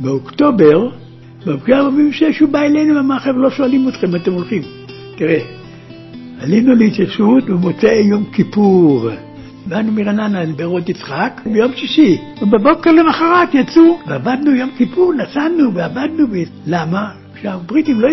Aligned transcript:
באוקטובר, 0.00 0.88
באוקטובר 1.44 1.80
46 1.80 2.38
הוא 2.38 2.48
בא 2.48 2.62
אלינו 2.62 2.96
ואמר, 2.96 3.18
חבר'ה, 3.18 3.42
לא 3.42 3.50
שואלים 3.50 3.88
אתכם, 3.88 4.16
אתם 4.16 4.32
הולכים. 4.32 4.62
תראה, 5.16 5.40
עלינו 6.40 6.74
להתיישבות 6.74 7.44
במוצאי 7.44 8.02
יום 8.02 8.24
כיפור. 8.32 9.10
באנו 9.68 9.92
מרעננה 9.92 10.44
לבארות 10.44 10.88
יצחק 10.88 11.40
ביום 11.46 11.72
שישי, 11.76 12.18
ובבוקר 12.42 12.92
למחרת 12.92 13.54
יצאו, 13.54 13.98
ועבדנו 14.06 14.50
יום 14.50 14.70
כיפור, 14.76 15.14
נסענו 15.14 15.74
ועבדנו. 15.74 16.26
למה? 16.66 17.10
כשהבריטים 17.34 18.00
לא... 18.00 18.08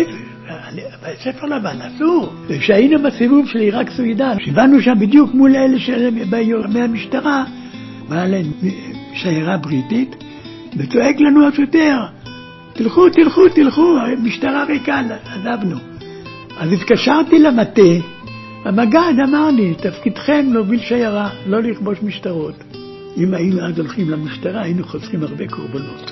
בספר 1.02 1.46
לבן 1.46 1.76
אסור. 1.80 2.32
וכשהיינו 2.46 3.02
בסיבוב 3.02 3.48
של 3.48 3.58
עיראק 3.58 3.90
סוידן, 3.90 4.38
כשבאנו 4.38 4.82
שם 4.82 4.94
בדיוק 4.98 5.34
מול 5.34 5.56
אלה 5.56 5.78
של 5.78 6.08
המשטרה, 6.74 7.44
באה 8.08 8.26
להם 8.26 8.46
שיירה 9.14 9.56
בריטית, 9.56 10.16
וצועק 10.76 11.20
לנו 11.20 11.48
השוטר, 11.48 12.04
תלכו, 12.72 13.10
תלכו, 13.10 13.48
תלכו, 13.48 13.98
המשטרה 13.98 14.64
ריקה, 14.64 15.00
עזבנו. 15.24 15.76
אז 16.58 16.72
התקשרתי 16.72 17.38
למטה, 17.38 17.82
המג"ד 18.66 19.20
אמר 19.24 19.50
לי, 19.50 19.74
תפקידכם 19.74 20.46
להוביל 20.52 20.80
שיירה, 20.80 21.30
לא 21.46 21.62
לכבוש 21.62 22.02
משטרות. 22.02 22.54
אם 23.16 23.34
היינו 23.34 23.60
אז 23.66 23.78
הולכים 23.78 24.10
למשטרה, 24.10 24.62
היינו 24.62 24.84
חוסכים 24.84 25.22
הרבה 25.22 25.44
קורבנות. 25.48 26.10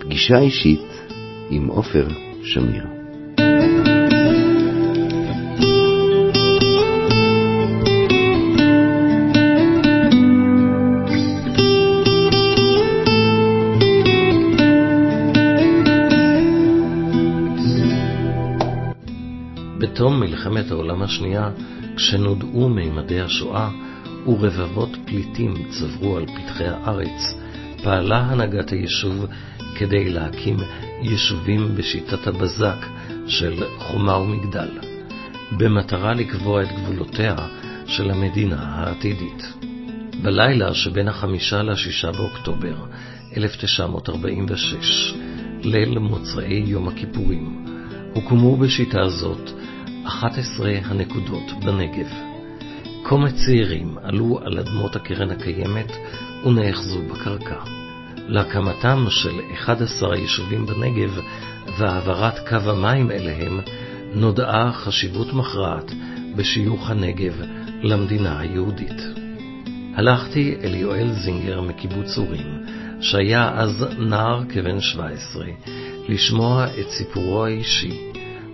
פגישה 0.00 0.38
אישית 0.38 1.08
עם 1.50 1.66
עופר 1.66 2.08
שמיר. 2.42 2.89
השנייה, 21.10 21.50
כשנודעו 21.96 22.68
מימדי 22.68 23.20
השואה 23.20 23.70
ורבבות 24.26 24.96
פליטים 25.06 25.54
צברו 25.68 26.16
על 26.16 26.26
פתחי 26.26 26.64
הארץ, 26.64 27.34
פעלה 27.82 28.18
הנהגת 28.18 28.70
היישוב 28.70 29.26
כדי 29.74 30.10
להקים 30.10 30.56
יישובים 31.02 31.74
בשיטת 31.74 32.26
הבזק 32.26 32.86
של 33.26 33.64
חומה 33.78 34.16
ומגדל, 34.16 34.68
במטרה 35.58 36.14
לקבוע 36.14 36.62
את 36.62 36.68
גבולותיה 36.72 37.36
של 37.86 38.10
המדינה 38.10 38.62
העתידית. 38.62 39.52
בלילה 40.22 40.74
שבין 40.74 41.08
החמישה 41.08 41.62
לשישה 41.62 42.12
באוקטובר 42.12 42.74
1946, 43.36 45.14
ליל 45.62 45.98
מוצאי 45.98 46.62
יום 46.66 46.88
הכיפורים, 46.88 47.64
הוקמו 48.14 48.56
בשיטה 48.56 49.08
זאת 49.08 49.50
11 50.06 50.70
הנקודות 50.84 51.52
בנגב. 51.64 52.08
קומץ 53.02 53.34
צעירים 53.34 53.96
עלו 54.02 54.38
על 54.42 54.58
אדמות 54.58 54.96
הקרן 54.96 55.30
הקיימת 55.30 55.92
ונאחזו 56.46 56.98
בקרקע. 57.02 57.60
להקמתם 58.16 59.06
של 59.08 59.40
11 59.54 60.14
היישובים 60.14 60.66
בנגב 60.66 61.20
והעברת 61.78 62.48
קו 62.48 62.70
המים 62.70 63.10
אליהם 63.10 63.60
נודעה 64.14 64.72
חשיבות 64.72 65.32
מכרעת 65.32 65.92
בשיוך 66.36 66.90
הנגב 66.90 67.40
למדינה 67.82 68.40
היהודית. 68.40 69.02
הלכתי 69.94 70.54
אל 70.62 70.74
יואל 70.74 71.12
זינגר 71.12 71.60
מקיבוץ 71.60 72.18
אורים, 72.18 72.62
שהיה 73.00 73.50
אז 73.54 73.86
נער 73.98 74.42
כבן 74.48 74.80
17, 74.80 75.44
לשמוע 76.08 76.66
את 76.80 76.90
סיפורו 76.90 77.44
האישי, 77.44 78.09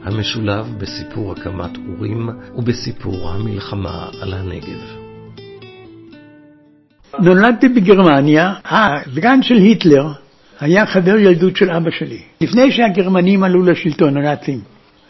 המשולב 0.07 0.67
בסיפור 0.79 1.33
הקמת 1.33 1.71
אורים 1.89 2.29
ובסיפור 2.57 3.31
המלחמה 3.31 4.09
על 4.23 4.33
הנגב. 4.35 4.81
נולדתי 7.19 7.69
בגרמניה, 7.69 8.55
הסגן 8.65 9.43
של 9.43 9.55
היטלר 9.55 10.07
היה 10.61 10.87
חבר 10.87 11.19
ילדות 11.19 11.57
של 11.57 11.71
אבא 11.71 11.91
שלי, 11.91 12.19
לפני 12.41 12.73
שהגרמנים 12.73 13.43
עלו 13.43 13.63
לשלטון, 13.63 14.17
הנאצים. 14.17 14.61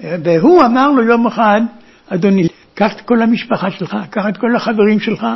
והוא 0.00 0.62
אמר 0.64 0.90
לו 0.90 1.02
יום 1.02 1.26
אחד, 1.26 1.60
אדוני, 2.08 2.48
קח 2.74 2.92
את 2.92 3.00
כל 3.00 3.22
המשפחה 3.22 3.70
שלך, 3.70 3.96
קח 4.10 4.24
את 4.28 4.36
כל 4.36 4.56
החברים 4.56 5.00
שלך, 5.00 5.26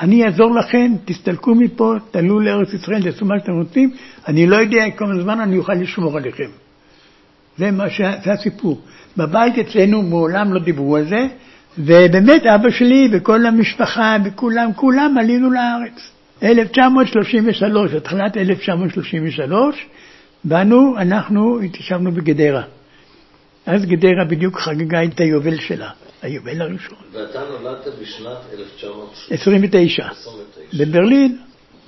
אני 0.00 0.24
אעזור 0.24 0.54
לכם, 0.54 0.92
תסתלקו 1.04 1.54
מפה, 1.54 1.94
תעלו 2.10 2.40
לארץ 2.40 2.74
ישראל, 2.74 3.02
תעשו 3.02 3.24
מה 3.24 3.34
שאתם 3.40 3.52
רוצים, 3.52 3.90
אני 4.28 4.46
לא 4.46 4.56
יודע 4.56 4.90
כמה 4.96 5.22
זמן 5.22 5.40
אני 5.40 5.58
אוכל 5.58 5.74
לשמור 5.74 6.16
עליכם. 6.16 6.65
זה, 7.58 7.70
מה 7.70 7.90
ש... 7.90 8.00
זה 8.24 8.32
הסיפור. 8.32 8.80
בבית 9.16 9.58
אצלנו 9.58 10.02
מעולם 10.02 10.54
לא 10.54 10.60
דיברו 10.60 10.96
על 10.96 11.08
זה, 11.08 11.26
ובאמת 11.78 12.42
אבא 12.46 12.70
שלי 12.70 13.08
וכל 13.12 13.46
המשפחה 13.46 14.16
וכולם, 14.24 14.70
כולם 14.76 15.18
עלינו 15.18 15.50
לארץ. 15.50 16.10
1933, 16.42 17.92
התחלת 17.92 18.36
1933, 18.36 19.86
באנו, 20.44 20.94
אנחנו 20.98 21.60
התיישבנו 21.60 22.12
בגדרה. 22.12 22.62
אז 23.66 23.84
גדרה 23.84 24.24
בדיוק 24.28 24.58
חגגה 24.58 25.04
את 25.04 25.20
היובל 25.20 25.60
שלה, 25.60 25.90
היובל 26.22 26.62
הראשון. 26.62 26.98
ואתה 27.12 27.40
נולדת 27.50 27.86
בשנת 28.02 28.38
1929. 28.58 29.34
29. 29.34 30.08
29. 30.08 30.84
בברלין. 30.84 31.38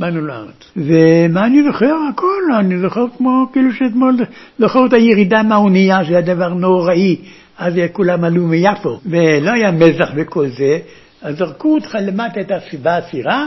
באנו 0.00 0.20
לארץ. 0.20 0.70
ומה 0.76 1.46
אני 1.46 1.62
זוכר? 1.62 1.94
הכל, 2.10 2.52
אני 2.60 2.78
זוכר 2.78 3.04
כמו 3.16 3.46
כאילו 3.52 3.72
שאתמול, 3.72 4.16
זוכר 4.58 4.86
את 4.86 4.92
הירידה 4.92 5.42
מהאונייה, 5.42 5.98
זה 6.04 6.08
היה 6.08 6.20
דבר 6.20 6.48
נוראי. 6.48 7.16
אז 7.58 7.74
כולם 7.92 8.24
עלו 8.24 8.46
מיפו, 8.46 9.00
ולא 9.06 9.50
היה 9.50 9.72
מזח 9.72 10.10
וכל 10.16 10.48
זה, 10.48 10.78
אז 11.22 11.36
זרקו 11.36 11.74
אותך 11.74 11.96
למטה 12.00 12.40
את 12.40 12.50
הסיבה 12.50 12.96
הסירה, 12.96 13.46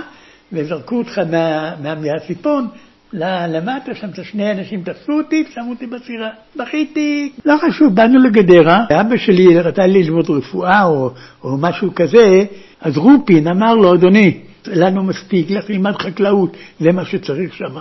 וזרקו 0.54 0.98
אותך 0.98 1.18
מה, 1.32 1.74
מה, 1.84 1.96
מהסיפון 1.96 2.68
למטה, 3.14 3.96
שם 3.96 4.08
שני 4.24 4.52
אנשים 4.52 4.84
תפסו 4.84 5.12
אותי, 5.12 5.44
שמו 5.54 5.70
אותי 5.70 5.88
בסירה. 5.88 6.30
בכיתי, 6.56 7.32
לא 7.46 7.56
חשוב, 7.58 7.96
באנו 7.96 8.20
לגדרה, 8.20 8.86
אבא 9.02 9.18
שלי 9.18 9.60
רצה 9.60 9.88
ללמוד 9.88 10.30
רפואה 10.30 10.84
או, 10.84 11.12
או 11.44 11.58
משהו 11.58 11.96
כזה, 11.96 12.46
אז 12.82 12.98
רופין 12.98 13.48
אמר 13.48 13.76
לו, 13.76 13.94
אדוני, 13.94 14.38
לנו 14.68 15.04
מספיק, 15.04 15.50
לך 15.50 15.70
ללמד 15.70 15.96
חקלאות, 16.02 16.58
זה 16.80 16.92
מה 16.92 17.06
שצריך 17.06 17.54
שם. 17.54 17.78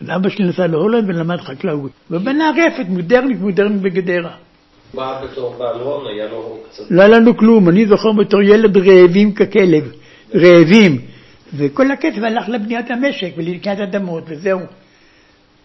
אז 0.00 0.08
אבא 0.08 0.28
שלי 0.28 0.48
נסע 0.48 0.66
להולנד 0.66 1.08
ולמד 1.08 1.40
חקלאות. 1.40 1.90
ובנה 2.10 2.50
רפת 2.50 2.88
מודרנית, 2.88 3.40
מודרנית 3.40 3.82
בגדרה. 3.82 4.34
בא 4.94 5.24
בתור 5.24 5.56
בעל 5.58 5.80
הון, 5.80 6.06
היה 6.06 6.26
לו 6.28 6.58
קצת... 6.70 6.82
לא 6.90 7.02
היה 7.02 7.08
לנו 7.08 7.36
כלום, 7.36 7.68
אני 7.68 7.86
זוכר 7.86 8.12
בתור 8.12 8.42
ילד 8.42 8.76
רעבים 8.76 9.34
ככלב, 9.34 9.92
רעבים. 10.34 11.00
וכל 11.56 11.90
הכסף 11.90 12.22
הלך 12.22 12.48
לבניית 12.48 12.90
המשק 12.90 13.30
ולקניית 13.36 13.80
אדמות, 13.80 14.24
וזהו. 14.26 14.60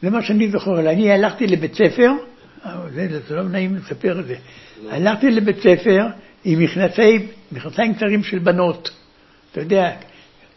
זה 0.01 0.09
מה 0.09 0.21
שאני 0.21 0.49
זוכר. 0.49 0.79
אני 0.79 1.11
הלכתי 1.11 1.47
לבית 1.47 1.73
ספר, 1.73 2.11
אה, 2.65 2.71
זה, 2.93 3.19
זה 3.27 3.35
לא 3.35 3.43
נעים 3.43 3.75
לספר 3.75 4.19
את 4.19 4.25
זה. 4.25 4.35
לא. 4.83 4.91
הלכתי 4.91 5.31
לבית 5.31 5.59
ספר 5.59 6.07
עם 6.45 6.59
מכנסי, 6.59 7.27
מכנסיים 7.51 7.93
קצרים 7.93 8.23
של 8.23 8.39
בנות. 8.39 8.89
אתה 9.51 9.61
יודע, 9.61 9.91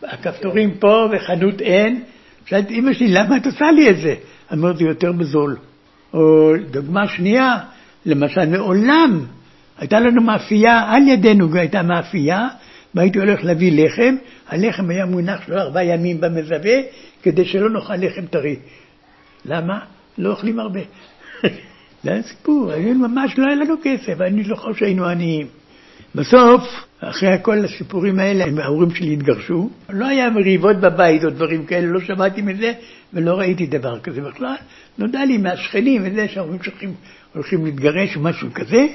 הכפתורים 0.04 0.74
פה 0.78 1.08
וחנות 1.12 1.60
אין. 1.60 2.02
שאלתי 2.46 2.74
אמא 2.74 2.92
שלי, 2.92 3.08
למה 3.08 3.36
את 3.36 3.46
עושה 3.46 3.70
לי 3.70 3.90
את 3.90 3.96
זה? 3.96 4.14
אמרת, 4.52 4.76
זה 4.76 4.84
יותר 4.84 5.12
בזול. 5.12 5.56
או 6.14 6.52
דוגמה 6.70 7.08
שנייה, 7.08 7.58
למשל, 8.06 8.46
מעולם 8.46 9.24
הייתה 9.78 10.00
לנו 10.00 10.22
מאפייה, 10.22 10.92
על 10.92 11.08
ידינו 11.08 11.54
הייתה 11.54 11.82
מאפייה, 11.82 12.48
והייתי 12.94 13.18
הולך 13.18 13.44
להביא 13.44 13.84
לחם, 13.84 14.14
הלחם 14.48 14.90
היה 14.90 15.06
מונח 15.06 15.46
שלו 15.46 15.56
ארבעה 15.58 15.84
ימים 15.84 16.20
במזווה, 16.20 16.78
כדי 17.22 17.44
שלא 17.44 17.70
נאכל 17.70 17.94
לחם 17.96 18.26
טרי. 18.26 18.56
למה? 19.44 19.78
לא 20.18 20.30
אוכלים 20.30 20.58
הרבה. 20.58 20.80
זה 22.04 22.14
הסיפור, 22.14 22.70
ממש 22.94 23.38
לא 23.38 23.46
היה 23.46 23.54
לנו 23.54 23.74
כסף, 23.82 24.20
אני 24.20 24.44
זוכר 24.44 24.72
שהיינו 24.72 25.06
עניים. 25.06 25.46
בסוף, 26.14 26.62
אחרי 27.00 27.36
כל 27.42 27.64
הסיפורים 27.64 28.18
האלה, 28.18 28.62
ההורים 28.62 28.94
שלי 28.94 29.12
התגרשו. 29.12 29.70
לא 29.90 30.06
היה 30.06 30.30
מריבות 30.30 30.76
בבית 30.76 31.24
או 31.24 31.30
דברים 31.30 31.66
כאלה, 31.66 31.86
לא 31.86 32.00
שמעתי 32.00 32.42
מזה 32.42 32.72
ולא 33.12 33.38
ראיתי 33.38 33.66
דבר 33.66 33.98
כזה 33.98 34.20
בכלל. 34.20 34.54
נודע 34.98 35.24
לי 35.24 35.38
מהשכנים 35.38 36.02
וזה 36.04 36.28
שההורים 36.28 36.62
שלכם 36.62 36.90
הולכים 37.34 37.64
להתגרש 37.64 38.16
או 38.16 38.20
משהו 38.20 38.48
כזה. 38.54 38.86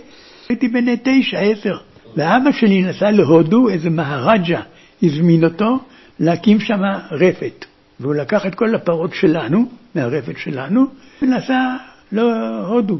הייתי 0.49 0.67
בן 0.67 0.95
תשע, 0.95 1.39
עשר. 1.39 1.77
ואבא 2.15 2.51
שלי 2.51 2.81
נסע 2.81 3.11
להודו, 3.11 3.69
איזה 3.69 3.89
מהרג'ה 3.89 4.61
הזמין 5.03 5.43
אותו 5.43 5.79
להקים 6.19 6.59
שם 6.59 6.81
רפת. 7.11 7.65
והוא 7.99 8.15
לקח 8.15 8.45
את 8.45 8.55
כל 8.55 8.75
הפרות 8.75 9.13
שלנו, 9.13 9.65
מהרפת 9.95 10.37
שלנו, 10.37 10.85
ונסע 11.21 11.75
להודו. 12.11 12.99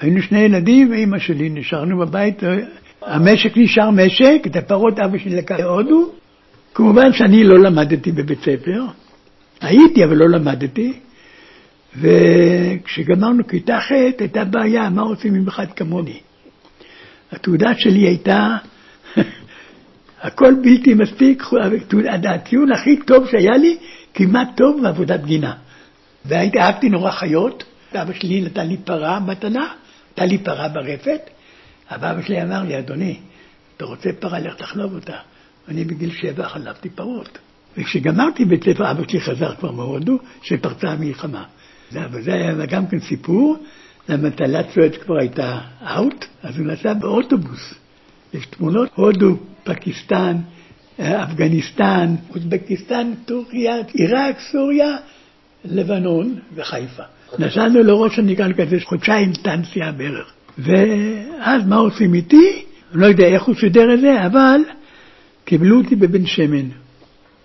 היינו 0.00 0.22
שני 0.22 0.38
ילדים 0.38 0.90
ואימא 0.90 1.18
שלי, 1.18 1.48
נשארנו 1.48 1.98
בבית, 1.98 2.42
המשק 3.06 3.56
נשאר 3.56 3.90
משק, 3.90 4.42
את 4.46 4.56
הפרות 4.56 4.98
אבא 4.98 5.18
שלי 5.18 5.36
לקח 5.36 5.56
להודו. 5.58 6.12
כמובן 6.74 7.12
שאני 7.12 7.44
לא 7.44 7.58
למדתי 7.58 8.12
בבית 8.12 8.40
ספר, 8.40 8.84
הייתי 9.60 10.04
אבל 10.04 10.16
לא 10.16 10.28
למדתי, 10.28 10.92
וכשגמרנו 11.96 13.46
כיתה 13.48 13.80
ח' 13.80 13.92
הייתה 14.18 14.44
בעיה, 14.44 14.90
מה 14.90 15.02
עושים 15.02 15.34
עם 15.34 15.48
אחד 15.48 15.66
כמוני? 15.76 16.20
התעודה 17.32 17.74
שלי 17.74 18.00
הייתה, 18.00 18.56
הכל 20.22 20.54
בלתי 20.62 20.94
מספיק, 20.94 21.42
הטיעון 22.24 22.72
הכי 22.72 22.96
טוב 22.96 23.26
שהיה 23.30 23.56
לי, 23.56 23.76
כמעט 24.14 24.48
טוב 24.56 24.82
בעבודת 24.82 25.24
גינה. 25.24 25.52
והייתי, 26.24 26.58
אהבתי 26.58 26.88
נורא 26.88 27.10
חיות, 27.10 27.64
אבא 27.94 28.12
שלי 28.12 28.40
נתן 28.40 28.66
לי 28.66 28.76
פרה 28.76 29.20
מתנה, 29.20 29.72
נתן 30.12 30.28
לי 30.28 30.38
פרה 30.38 30.68
ברפת, 30.68 31.20
אבל 31.94 32.08
אבא 32.08 32.22
שלי 32.22 32.42
אמר 32.42 32.62
לי, 32.62 32.78
אדוני, 32.78 33.16
אתה 33.76 33.84
רוצה 33.84 34.10
פרה, 34.20 34.40
לך 34.40 34.54
תחלוב 34.54 34.94
אותה. 34.94 35.16
אני 35.68 35.84
בגיל 35.84 36.10
שבע 36.12 36.48
חלבתי 36.48 36.90
פרות. 36.90 37.38
וכשגמרתי 37.78 38.44
בית 38.44 38.64
ספר, 38.64 38.90
אבא 38.90 39.02
שלי 39.08 39.20
חזר 39.20 39.54
כבר 39.54 39.72
מהודו, 39.72 40.18
שפרצה 40.42 40.88
המלחמה. 40.88 41.44
וזה 41.92 42.34
היה 42.34 42.66
גם 42.66 42.86
כן 42.86 43.00
סיפור, 43.00 43.56
תעלת 44.36 44.66
סואץ 44.74 44.92
כבר 44.96 45.18
הייתה 45.20 45.58
אאוט, 45.82 46.24
אז 46.42 46.58
הוא 46.58 46.66
נסע 46.66 46.94
באוטובוס. 46.94 47.74
יש 48.34 48.46
תמונות, 48.46 48.88
הודו, 48.94 49.36
פקיסטן, 49.64 50.36
אפגניסטן, 51.00 52.14
אוזבקיסטן, 52.34 53.12
טורקיה, 53.24 53.74
עיראק, 53.92 54.36
סוריה, 54.52 54.96
לבנון 55.64 56.38
וחיפה. 56.54 57.02
נסענו 57.38 57.82
לראש 57.82 58.18
הנקרא 58.18 58.52
כזה 58.52 58.76
חודשיים 58.84 59.32
טנציה 59.32 59.92
בערך. 59.92 60.32
ואז 60.58 61.66
מה 61.66 61.76
עושים 61.76 62.14
איתי? 62.14 62.62
לא 62.92 63.06
יודע 63.06 63.24
איך 63.24 63.42
הוא 63.42 63.54
סידר 63.60 63.94
את 63.94 64.00
זה, 64.00 64.26
אבל 64.26 64.60
קיבלו 65.44 65.78
אותי 65.78 65.96
בבן 65.96 66.26
שמן. 66.26 66.68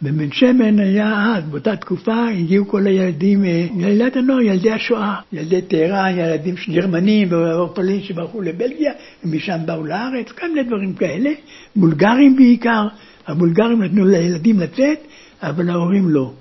בבן 0.02 0.32
שמן 0.32 0.80
היה 0.80 1.36
אז, 1.36 1.44
באותה 1.44 1.76
תקופה, 1.76 2.28
הגיעו 2.30 2.68
כל 2.68 2.88
הילדים, 2.88 3.46
אה, 3.46 3.68
ילדת 3.78 4.16
הנוער, 4.16 4.42
ילדי 4.42 4.72
השואה, 4.72 5.16
ילדי 5.34 5.62
טהרן, 5.62 6.18
ילדים 6.18 6.56
גרמנים 6.74 7.28
ואורפלים 7.32 8.02
שברחו 8.02 8.42
לבלגיה, 8.42 8.92
ומשם 9.24 9.58
באו 9.66 9.86
לארץ, 9.86 10.32
כל 10.32 10.50
מיני 10.50 10.64
דברים 10.64 10.94
כאלה, 10.94 11.30
בולגרים 11.76 12.36
בעיקר, 12.36 12.88
הבולגרים 13.28 13.84
נתנו 13.84 14.06
לילדים 14.06 14.60
לצאת, 14.60 15.00
אבל 15.42 15.70
ההורים 15.70 16.10
לא. 16.10 16.32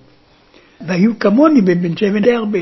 והיו 0.86 1.18
כמוני 1.18 1.60
בבן 1.60 1.96
שמן 1.96 2.22
די 2.22 2.34
הרבה. 2.34 2.58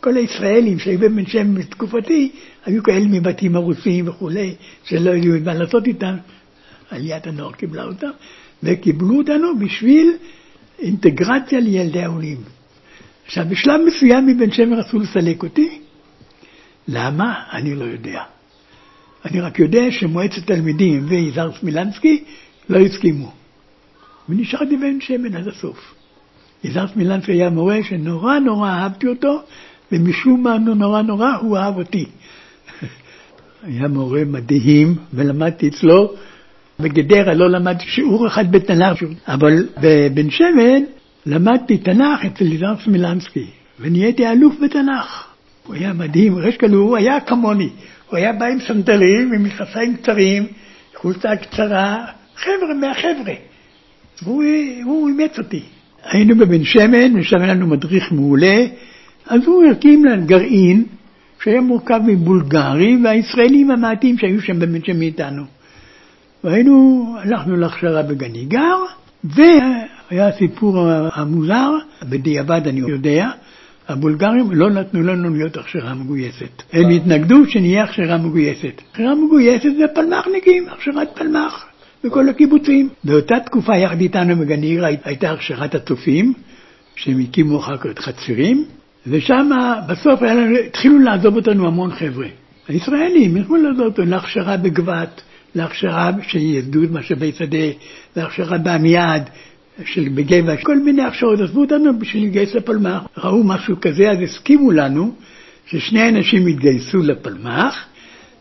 כל 0.00 0.16
הישראלים 0.16 0.78
שהיו 0.78 0.98
בבן 0.98 1.26
שמן 1.26 1.54
בתקופתי, 1.54 2.30
היו 2.64 2.82
כאלה 2.82 3.06
מבתים 3.06 3.56
הרוסים 3.56 4.08
וכולי, 4.08 4.54
שלא 4.84 5.10
היו 5.10 5.34
מה 5.44 5.54
לעשות 5.54 5.86
איתם. 5.86 6.16
עליית 6.90 7.26
הנוער 7.26 7.52
קיבלה 7.52 7.84
אותם, 7.84 8.10
וקיבלו 8.62 9.18
אותנו 9.18 9.58
בשביל 9.58 10.12
אינטגרציה 10.78 11.60
לילדי 11.60 12.02
העולים. 12.02 12.38
עכשיו, 13.26 13.44
בשלב 13.48 13.80
מסוים 13.86 14.26
מבן 14.26 14.50
שמן 14.50 14.72
רצו 14.72 14.98
לסלק 14.98 15.42
אותי. 15.42 15.80
למה? 16.88 17.42
אני 17.52 17.74
לא 17.74 17.84
יודע. 17.84 18.22
אני 19.24 19.40
רק 19.40 19.58
יודע 19.58 19.90
שמועצת 19.90 20.46
תלמידים 20.46 21.06
ויזהר 21.08 21.52
סמילנסקי 21.60 22.24
לא 22.68 22.78
הסכימו. 22.78 23.32
ונשארתי 24.28 24.76
בן 24.76 25.00
שמן 25.00 25.36
עד 25.36 25.48
הסוף. 25.48 25.94
יזהר 26.64 26.88
סמילנסקי 26.88 27.32
היה 27.32 27.50
מורה 27.50 27.78
שנורא 27.82 28.38
נורא 28.38 28.70
אהבתי 28.70 29.06
אותו, 29.06 29.42
ומשום 29.92 30.42
מה 30.42 30.58
נורא 30.58 31.02
נורא 31.02 31.32
הוא 31.40 31.56
אהב 31.56 31.76
אותי. 31.76 32.06
היה 33.62 33.88
מורה 33.88 34.24
מדהים, 34.24 34.94
ולמדתי 35.14 35.68
אצלו. 35.68 36.12
בגדרה 36.80 37.34
לא 37.34 37.50
למדתי 37.50 37.84
שיעור 37.88 38.26
אחד 38.26 38.52
בתנ"ך, 38.52 39.02
אבל 39.28 39.68
בבן 39.80 40.30
שמן 40.30 40.82
למדתי 41.26 41.78
תנ"ך 41.78 42.24
אצל 42.26 42.52
יזהר 42.52 42.74
סמילנסקי, 42.84 43.46
ונהייתי 43.80 44.28
אלוף 44.28 44.54
בתנ"ך. 44.64 45.26
הוא 45.66 45.74
היה 45.74 45.92
מדהים, 45.92 46.34
ריש 46.34 46.56
כלוא, 46.56 46.88
הוא 46.88 46.96
היה 46.96 47.20
כמוני. 47.20 47.68
הוא 48.10 48.16
היה 48.16 48.32
בא 48.32 48.46
עם 48.46 48.58
סנדלים, 48.60 49.32
עם 49.32 49.42
מכנסיים 49.42 49.96
קצרים, 49.96 50.46
חולצה 50.94 51.36
קצרה, 51.36 52.06
חבר'ה 52.36 52.74
מהחבר'ה. 52.80 53.34
והוא 54.22 55.08
אימץ 55.08 55.38
אותי. 55.38 55.62
היינו 56.04 56.36
בבן 56.36 56.64
שמן, 56.64 57.16
ושם 57.16 57.36
היה 57.40 57.54
לנו 57.54 57.66
מדריך 57.66 58.12
מעולה, 58.12 58.66
אז 59.26 59.40
הוא 59.46 59.64
הקים 59.64 60.04
לנו 60.04 60.26
גרעין 60.26 60.84
שהיה 61.42 61.60
מורכב 61.60 62.00
מבולגרים 62.06 63.04
והישראלים 63.04 63.70
המעטים 63.70 64.18
שהיו 64.18 64.40
שם 64.40 64.58
בבן 64.58 64.84
שמן 64.84 65.02
איתנו. 65.02 65.42
והיינו, 66.44 67.06
הלכנו 67.18 67.56
להכשרה 67.56 68.02
בגניגר, 68.02 68.76
והיה 69.24 70.28
הסיפור 70.28 70.88
המוזר, 71.12 71.70
בדיעבד 72.02 72.60
אני 72.66 72.80
יודע, 72.80 73.30
הבולגרים 73.88 74.52
לא 74.52 74.70
נתנו 74.70 75.02
לנו 75.02 75.30
להיות 75.30 75.56
הכשרה 75.56 75.94
מגויסת. 75.94 76.62
הם 76.72 76.90
התנגדו 76.90 77.36
שנהיה 77.48 77.84
הכשרה 77.84 78.18
מגויסת. 78.18 78.82
הכשרה 78.90 79.14
מגויסת 79.14 79.70
זה 79.78 79.84
פלמ"חניקים, 79.94 80.68
הכשרת 80.68 81.08
פלמ"ח. 81.14 81.66
בכל 82.04 82.28
הקיבוצים. 82.28 82.88
באותה 83.04 83.40
תקופה 83.40 83.76
יחד 83.76 84.00
איתנו 84.00 84.36
בגניר 84.36 84.84
הייתה 85.04 85.30
הכשרת 85.30 85.74
הצופים, 85.74 86.32
שהם 86.96 87.20
הקימו 87.20 87.58
אחר 87.58 87.76
כך 87.76 87.86
את 87.90 87.98
חצרים, 87.98 88.64
ושם 89.06 89.50
בסוף 89.88 90.22
לנו, 90.22 90.56
התחילו 90.56 90.98
לעזוב 90.98 91.36
אותנו 91.36 91.66
המון 91.66 91.90
חבר'ה. 91.92 92.26
הישראלים 92.68 93.36
התחילו 93.36 93.56
לעזוב 93.56 93.86
אותנו 93.86 94.04
להכשרה 94.04 94.56
בגבת, 94.56 95.20
להכשרה 95.54 96.10
של 96.28 96.38
יסדות 96.38 96.90
משאבי 96.90 97.32
שדה, 97.32 97.66
להכשרה 98.16 98.58
בעמיעד, 98.58 99.30
של 99.84 100.08
בגבע, 100.14 100.56
כל 100.56 100.78
מיני 100.78 101.02
הכשרות, 101.02 101.40
עזבו 101.40 101.60
אותנו 101.60 101.98
בשביל 101.98 102.22
להתגייס 102.22 102.54
לפלמ"ח. 102.54 103.02
ראו 103.18 103.44
משהו 103.44 103.80
כזה, 103.80 104.10
אז 104.10 104.18
הסכימו 104.22 104.70
לנו 104.70 105.14
ששני 105.66 106.08
אנשים 106.08 106.48
יתגייסו 106.48 106.98
לפלמ"ח, 106.98 107.84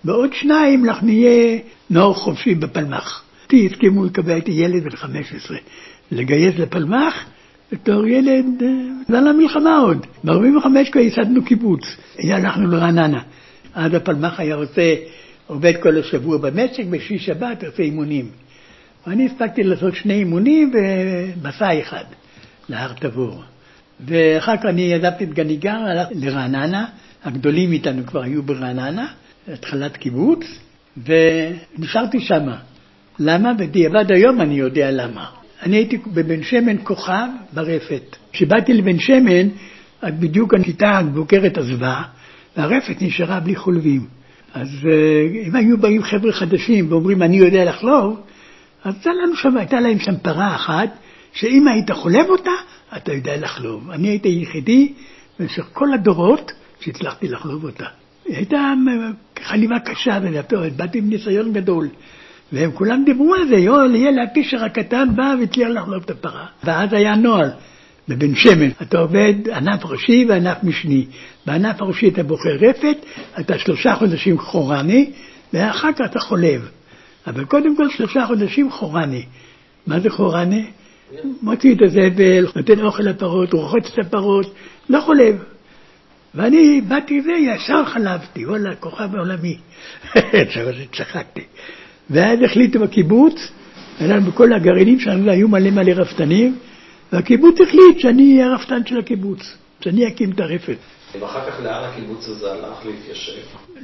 ועוד 0.06 0.34
שניים 0.34 0.86
אנחנו 0.86 1.08
נהיה 1.08 1.60
נוער 1.90 2.14
חופשי 2.14 2.56
בפלמ"ח. 2.56 3.24
אותי 3.44 3.70
הסכימו 3.72 4.06
לקבל, 4.06 4.32
הייתי 4.32 4.52
ילד 4.52 4.84
בן 4.84 4.96
15, 4.96 5.58
לגייס 6.12 6.60
לפלמ"ח 6.60 7.26
בתור 7.72 8.08
ילד, 8.08 8.46
זה 9.08 9.18
על 9.18 9.28
המלחמה 9.28 9.78
עוד. 9.78 10.06
ב-45 10.24 10.92
כבר 10.92 11.02
ייסדנו 11.02 11.46
קיבוץ, 11.46 11.82
הלכנו 12.20 12.68
לרעננה. 12.68 13.22
אז 13.74 13.94
הפלמ"ח 13.94 14.40
היה 14.40 14.56
עושה, 14.56 14.96
עובד 15.48 15.74
כל 15.82 16.00
השבוע 16.00 16.38
במשק, 16.38 16.86
בשישי 16.86 17.20
שבת 17.20 17.64
עושה 17.64 17.84
אימונים. 17.84 18.30
ואני 19.08 19.26
הספקתי 19.26 19.64
לעשות 19.64 19.96
שני 19.96 20.14
אימונים 20.14 20.72
ומסע 20.74 21.80
אחד 21.82 22.04
להר 22.70 22.94
תבור. 22.94 23.44
ואחר 24.06 24.58
כך 24.58 24.66
אני 24.66 24.94
עזבתי 24.94 25.24
את 25.24 25.34
גניגר, 25.34 25.76
הלכתי 25.76 26.16
לרעננה, 26.16 26.86
הגדולים 27.24 27.72
איתנו 27.72 28.06
כבר 28.06 28.22
היו 28.24 28.44
ברעננה, 28.44 29.08
התחלת 29.48 29.98
קיבוץ, 29.98 30.40
ונשארתי 30.98 32.20
שמה. 32.20 32.58
למה? 33.20 33.54
בדיעבד 33.54 34.12
היום 34.12 34.42
אני 34.42 34.56
יודע 34.56 34.92
למה. 34.92 35.45
אני 35.64 35.76
הייתי 35.76 35.98
בבן 35.98 36.44
שמן 36.44 36.76
כוכב 36.84 37.28
ברפת. 37.54 38.16
כשבאתי 38.32 38.74
לבן 38.74 39.00
שמן, 39.00 39.48
בדיוק 40.04 40.54
הכיתה 40.54 40.88
המבוקרת 40.88 41.58
עזבה, 41.58 42.02
והרפת 42.58 43.02
נשארה 43.02 43.40
בלי 43.40 43.56
חולבים. 43.56 44.06
אז 44.54 44.88
אה, 44.90 45.48
אם 45.48 45.56
היו 45.56 45.78
באים 45.78 46.04
חבר'ה 46.04 46.32
חדשים 46.32 46.92
ואומרים, 46.92 47.24
אני 47.24 47.38
יודע 47.38 47.66
לחלוב, 47.66 48.22
אז 48.84 48.94
לנו 49.06 49.36
שם, 49.36 49.58
הייתה 49.58 49.80
להם 49.80 50.00
שם 50.00 50.18
פרה 50.22 50.56
אחת, 50.56 50.90
שאם 51.34 51.68
היית 51.68 51.92
חולב 51.92 52.26
אותה, 52.30 52.52
אתה 52.98 53.14
יודע 53.14 53.38
לחלוב. 53.38 53.92
אני 53.92 54.08
הייתי 54.08 54.30
היחידי 54.30 54.94
במשך 55.40 55.66
כל 55.74 55.94
הדורות 55.94 56.52
שהצלחתי 56.80 57.28
לחלוב 57.28 57.64
אותה. 57.64 57.86
היא 58.26 58.36
הייתה 58.36 58.58
אה, 58.58 59.44
חליבה 59.44 59.80
קשה, 59.80 60.20
באתי 60.76 60.98
עם 60.98 61.10
ניסיון 61.10 61.54
גדול. 61.54 61.88
והם 62.56 62.72
כולם 62.72 63.04
דיברו 63.06 63.36
על 63.36 63.48
זה, 63.48 63.56
יואל, 63.56 63.96
יהיה 63.96 64.24
הפישר 64.24 64.64
הקטן 64.64 65.08
בא 65.16 65.36
והצליח 65.40 65.70
לחלוב 65.70 66.04
את 66.04 66.10
הפרה. 66.10 66.46
ואז 66.64 66.94
היה 66.94 67.16
נוהל 67.16 67.50
בבן 68.08 68.36
שמן, 68.36 68.70
אתה 68.82 69.00
עובד 69.00 69.34
ענף 69.56 69.86
ראשי 69.86 70.26
וענף 70.30 70.58
משני. 70.64 71.06
בענף 71.46 71.82
הראשי 71.82 72.08
אתה 72.08 72.24
בוחר 72.24 72.56
רפת, 72.60 72.98
אתה 73.40 73.60
שלושה 73.60 73.96
חודשים 73.96 74.40
חורני, 74.40 75.12
ואחר 75.54 75.94
כך 75.94 76.02
אתה 76.06 76.20
חולב. 76.20 76.70
אבל 77.28 77.46
קודם 77.46 77.78
כל 77.78 77.90
שלושה 77.90 78.26
חודשים 78.28 78.72
חורני. 78.72 79.26
מה 79.88 80.00
זה 80.00 80.10
חורני? 80.10 80.66
מוציא 81.42 81.76
את 81.76 81.82
הזבל, 81.82 82.48
נותן 82.56 82.82
אוכל 82.82 83.04
לפרות, 83.04 83.54
רוחץ 83.54 83.92
את 83.94 84.06
הפרות, 84.06 84.54
לא 84.90 85.02
חולב. 85.02 85.44
ואני 86.36 86.82
באתי 86.88 87.22
זה, 87.22 87.32
ישר 87.32 87.86
חלבתי, 87.86 88.46
וואלה, 88.46 88.76
כוכב 88.76 89.16
עולמי. 89.16 89.58
צחקתי. 90.98 91.42
ואז 92.10 92.40
החליטו 92.46 92.80
בקיבוץ, 92.80 93.52
אנחנו 94.02 94.32
בכל 94.32 94.54
הגרעינים 94.54 95.00
שלנו 95.00 95.32
היו 95.32 95.48
מלא 95.48 95.72
מלא 95.72 95.92
רפתנים, 95.92 96.58
והקיבוץ 97.14 97.62
החליט 97.62 98.00
שאני 98.00 98.34
אהיה 98.34 98.52
הרפתן 98.52 98.86
של 98.86 99.00
הקיבוץ, 99.00 99.58
שאני 99.82 100.08
אקים 100.08 100.32
את 100.32 100.40
הרפת. 100.40 100.78
ואחר 101.20 101.52
כך 101.52 101.60
לאן 101.64 101.84
הקיבוץ 101.84 102.28
הזה 102.28 102.52
הלך 102.52 102.86
להתיישב? 102.86 103.32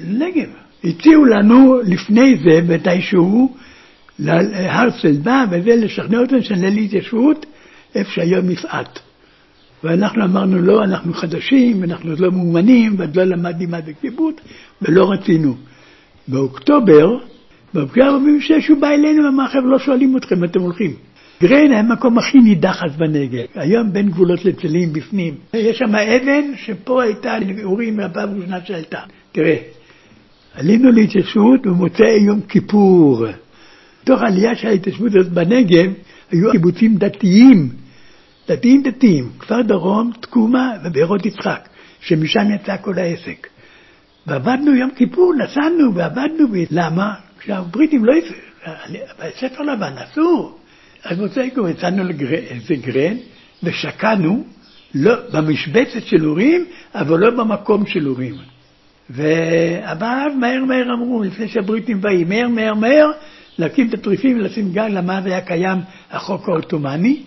נגב. 0.08 0.50
הציעו 0.84 1.26
לנו 1.26 1.80
לפני 1.84 2.38
זה, 2.44 2.62
מתישהו, 2.70 3.56
להרצל 4.20 5.12
בא 5.12 5.46
וזה, 5.52 5.76
לשכנע 5.76 6.20
אותנו 6.20 6.44
שנעלה 6.44 6.70
להתיישבות 6.70 7.46
איפה 7.96 8.12
שהיום 8.12 8.52
יפעת. 8.52 9.00
ואנחנו 9.84 10.24
אמרנו 10.24 10.62
לא, 10.62 10.84
אנחנו 10.84 11.14
חדשים, 11.14 11.84
אנחנו 11.84 12.16
לא 12.20 12.32
מאומנים, 12.32 12.96
ועוד 12.98 13.16
לא 13.16 13.24
למדנו 13.24 13.70
מה 13.70 13.82
זה 13.82 13.92
קיבוץ, 14.02 14.36
ולא 14.82 15.12
רצינו. 15.12 15.56
באוקטובר, 16.28 17.18
באוקטובר 17.74 18.08
46 18.08 18.68
הוא 18.68 18.78
בא 18.78 18.90
אלינו 18.90 19.24
ואמר, 19.24 19.48
חבר'ה, 19.48 19.72
לא 19.72 19.80
שואלים 19.80 20.18
אתכם, 20.18 20.44
אתם 20.44 20.62
הולכים. 20.62 20.94
גרן 21.42 21.72
היה 21.72 21.80
המקום 21.80 22.18
הכי 22.18 22.38
נידח 22.38 22.84
אז 22.84 22.98
בנגב, 22.98 23.46
היום 23.56 23.94
בין 23.94 24.10
גבולות 24.10 24.46
לצלים 24.46 24.94
בפנים. 24.94 25.36
יש 25.54 25.78
שם 25.78 25.96
אבן 25.96 26.56
שפה 26.56 27.04
הייתה 27.04 27.38
אורים 27.64 27.98
מהפעם 27.98 28.30
הראשונה 28.30 28.58
שהייתה. 28.66 29.00
תראה, 29.32 29.56
עלינו 30.54 30.92
להתיישבות 30.92 31.62
במוצאי 31.62 32.20
יום 32.20 32.42
כיפור. 32.42 33.26
בתוך 34.04 34.22
העלייה 34.22 34.56
של 34.56 34.68
ההתיישבות 34.68 35.16
הזאת 35.16 35.32
בנגב 35.32 35.92
היו 36.32 36.52
קיבוצים 36.52 36.96
דתיים, 36.96 37.70
דתיים 38.50 38.82
דתיים, 38.84 39.30
כפר 39.40 39.62
דרום, 39.62 40.12
תקומה 40.22 40.72
ובארות 40.86 41.26
יצחק, 41.26 41.70
שמשם 42.00 42.52
יצא 42.56 42.76
כל 42.82 43.00
העסק. 43.00 43.48
ועבדנו 44.28 44.76
יום 44.76 44.90
כיפור, 44.96 45.34
נסענו 45.34 45.96
ועבדנו, 45.96 46.48
למה? 46.72 47.14
כשהבריטים 47.42 48.06
לא 48.06 48.14
יצאו, 48.14 48.36
בספר 49.20 49.64
לבן 49.64 49.94
אסור. 49.98 50.58
אז 51.04 51.20
מוצאי 51.20 51.50
יום 51.56 51.68
יצאנו 51.68 52.04
לאיזה 52.04 52.76
גרן 52.76 53.18
ושקענו, 53.64 54.44
לא, 54.96 55.14
במשבצת 55.34 56.06
של 56.06 56.28
אורים, 56.28 56.66
אבל 56.96 57.20
לא 57.20 57.30
במקום 57.30 57.86
של 57.86 58.08
אורים. 58.08 58.36
אבל 59.84 60.28
מהר 60.40 60.66
מהר 60.66 60.94
אמרו, 60.94 61.24
לפני 61.24 61.48
שהבריטים 61.48 62.02
באים, 62.02 62.30
מהר 62.30 62.48
מהר 62.48 62.74
מהר, 62.74 63.12
להקים 63.58 63.90
את 63.90 63.94
הטריפים 63.94 64.40
ולשים 64.40 64.74
גג, 64.74 64.90
למה 64.92 65.18
היה 65.26 65.42
קיים 65.42 65.78
החוק 66.12 66.50
העות'מאני, 66.50 67.24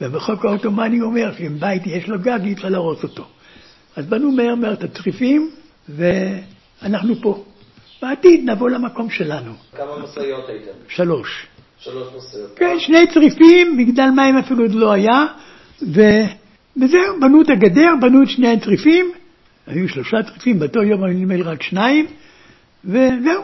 ובחוק 0.00 0.44
העות'מאני 0.44 0.98
הוא 0.98 1.10
אומר 1.10 1.32
שאם 1.38 1.58
בית 1.58 1.86
יש 1.86 2.08
לו 2.08 2.18
גג, 2.18 2.38
אי 2.44 2.52
אפשר 2.52 2.68
להרוס 2.68 3.02
אותו. 3.02 3.26
אז 3.96 4.06
בנו 4.06 4.32
מהר 4.32 4.54
מהר 4.54 4.72
את 4.72 4.84
הטריפים, 4.84 5.50
ואנחנו 5.88 7.14
פה. 7.22 7.44
בעתיד 8.04 8.50
נבוא 8.50 8.70
למקום 8.70 9.10
שלנו. 9.10 9.52
כמה 9.76 9.98
משאיות 10.04 10.48
הייתם? 10.48 10.70
שלוש. 10.88 11.46
שלוש 11.78 12.08
משאיות. 12.16 12.50
כן, 12.56 12.76
שני 12.78 13.06
צריפים, 13.14 13.76
מגדל 13.76 14.08
מים 14.16 14.36
אפילו 14.36 14.62
עוד 14.62 14.74
לא 14.74 14.92
היה, 14.92 15.26
ו... 15.82 16.00
וזהו, 16.76 17.20
בנו 17.20 17.42
את 17.42 17.50
הגדר, 17.50 17.90
בנו 18.00 18.22
את 18.22 18.28
שני 18.28 18.52
הצריפים, 18.52 19.12
היו 19.66 19.88
שלושה 19.88 20.16
צריפים, 20.22 20.58
באותו 20.58 20.82
יום 20.82 21.04
היו 21.04 21.14
נדמה 21.14 21.34
לי 21.34 21.42
רק 21.42 21.62
שניים, 21.62 22.06
וזהו. 22.84 23.42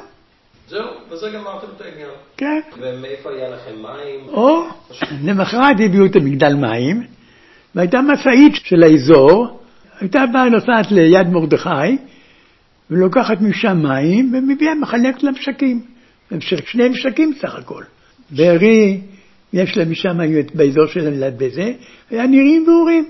זהו, 0.69 0.87
וזה 1.11 1.31
גמרתם 1.31 1.67
את 1.77 1.81
העניין. 1.81 2.11
כן. 2.37 2.61
ומאיפה 2.77 3.31
היה 3.31 3.49
לכם 3.51 3.83
מים? 3.83 4.29
או, 4.29 4.65
למחרת 5.25 5.77
הביאו 5.85 6.07
את 6.07 6.17
המגדל 6.17 6.55
מים, 6.55 7.07
והייתה 7.75 8.01
משאית 8.01 8.55
של 8.55 8.83
האזור, 8.83 9.61
הייתה 10.01 10.25
באה 10.33 10.49
נוסעת 10.49 10.91
ליד 10.91 11.29
מרדכי, 11.29 11.97
ולוקחת 12.91 13.41
משם 13.41 13.83
מים, 13.83 14.35
ומביאה, 14.35 14.75
מחלקת 14.75 15.23
למשקים. 15.23 15.83
שני 16.67 16.89
משקים 16.89 17.33
סך 17.41 17.55
הכל. 17.55 17.85
בארי, 18.31 19.01
יש 19.53 19.77
להם 19.77 19.91
משם, 19.91 20.21
היו 20.21 20.43
באזור 20.55 20.87
שלהם 20.87 21.21
ליד 21.21 21.39
בזה, 21.39 21.73
היה 22.11 22.27
נירים 22.27 22.69
ואורים. 22.69 23.09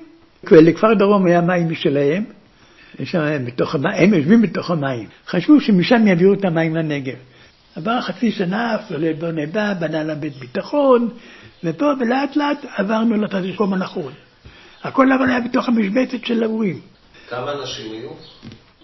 לכפר 0.51 0.95
דרום 0.95 1.27
היה 1.27 1.41
מים 1.41 1.71
משלהם, 1.71 2.25
שם 3.05 3.45
בתוך 3.47 3.75
הם 3.75 4.15
יושבים 4.15 4.43
בתוך 4.43 4.71
המים. 4.71 5.09
חשבו 5.27 5.61
שמשם 5.61 6.07
יעבירו 6.07 6.35
את 6.35 6.45
המים 6.45 6.77
לנגב. 6.77 7.15
עבר 7.77 8.01
חצי 8.01 8.31
שנה, 8.31 8.77
סולל 8.89 9.13
בונה 9.13 9.47
בא, 9.53 9.75
בנה 9.75 10.03
לה 10.03 10.15
בית 10.15 10.37
ביטחון, 10.37 11.09
ופה 11.65 11.87
ולאט 12.01 12.37
לאט 12.37 12.65
עברנו 12.77 13.17
למקום 13.17 13.73
הנכון. 13.73 14.13
הכל 14.83 15.13
אבל 15.13 15.29
היה 15.29 15.41
בתוך 15.41 15.69
המשבצת 15.69 16.25
של 16.25 16.43
ההורים. 16.43 16.81
כמה 17.29 17.53
אנשים 17.53 17.93
היו? 17.93 18.11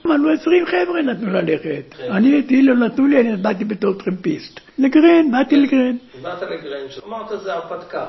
אמרנו, 0.06 0.28
עשרים 0.30 0.66
חבר'ה 0.66 1.02
נתנו 1.02 1.30
ללכת. 1.30 1.94
אני 2.10 2.32
הייתי, 2.32 2.62
לא 2.62 2.74
נתנו 2.74 3.06
לי, 3.06 3.20
אני 3.20 3.36
באתי 3.36 3.64
בתור 3.64 3.94
טרמפיסט. 3.94 4.60
לגרן, 4.78 5.30
באתי 5.32 5.56
לגרן. 5.56 5.96
באת 6.22 6.42
לגרן, 6.42 6.86
אמרת 7.06 7.42
זה 7.42 7.54
הרפתקה. 7.54 8.06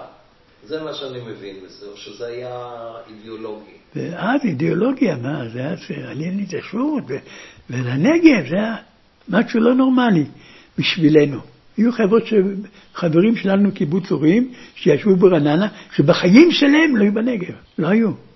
זה 0.64 0.84
מה 0.84 0.94
שאני 0.94 1.20
מבין 1.20 1.56
בזה, 1.66 1.86
או 1.86 1.98
שזה 1.98 2.28
היה 2.28 2.70
אידיאולוגי. 3.10 3.72
ואז 3.96 4.42
אידיאולוגיה, 4.44 5.16
מה, 5.16 5.50
זה 5.50 5.60
היה 5.60 5.76
עליין 6.12 6.38
להתיישבות, 6.38 7.04
ולנגב, 7.70 8.50
זה 8.50 8.56
היה 8.56 8.76
משהו 9.30 9.60
לא 9.60 9.74
נורמלי 9.74 10.26
בשבילנו. 10.78 11.40
היו 11.78 11.92
חברות, 11.92 12.26
ש... 12.26 12.34
חברים 12.94 13.36
שלנו 13.36 13.72
קיבוץ 13.72 14.12
הורים, 14.12 14.52
שישבו 14.76 15.16
ברעננה, 15.16 15.68
שבחיים 15.96 16.52
שלהם 16.52 16.98
לא 16.98 17.04
היו 17.04 17.14
בנגב, 17.14 17.54
לא 17.78 17.88
היו. 17.88 18.27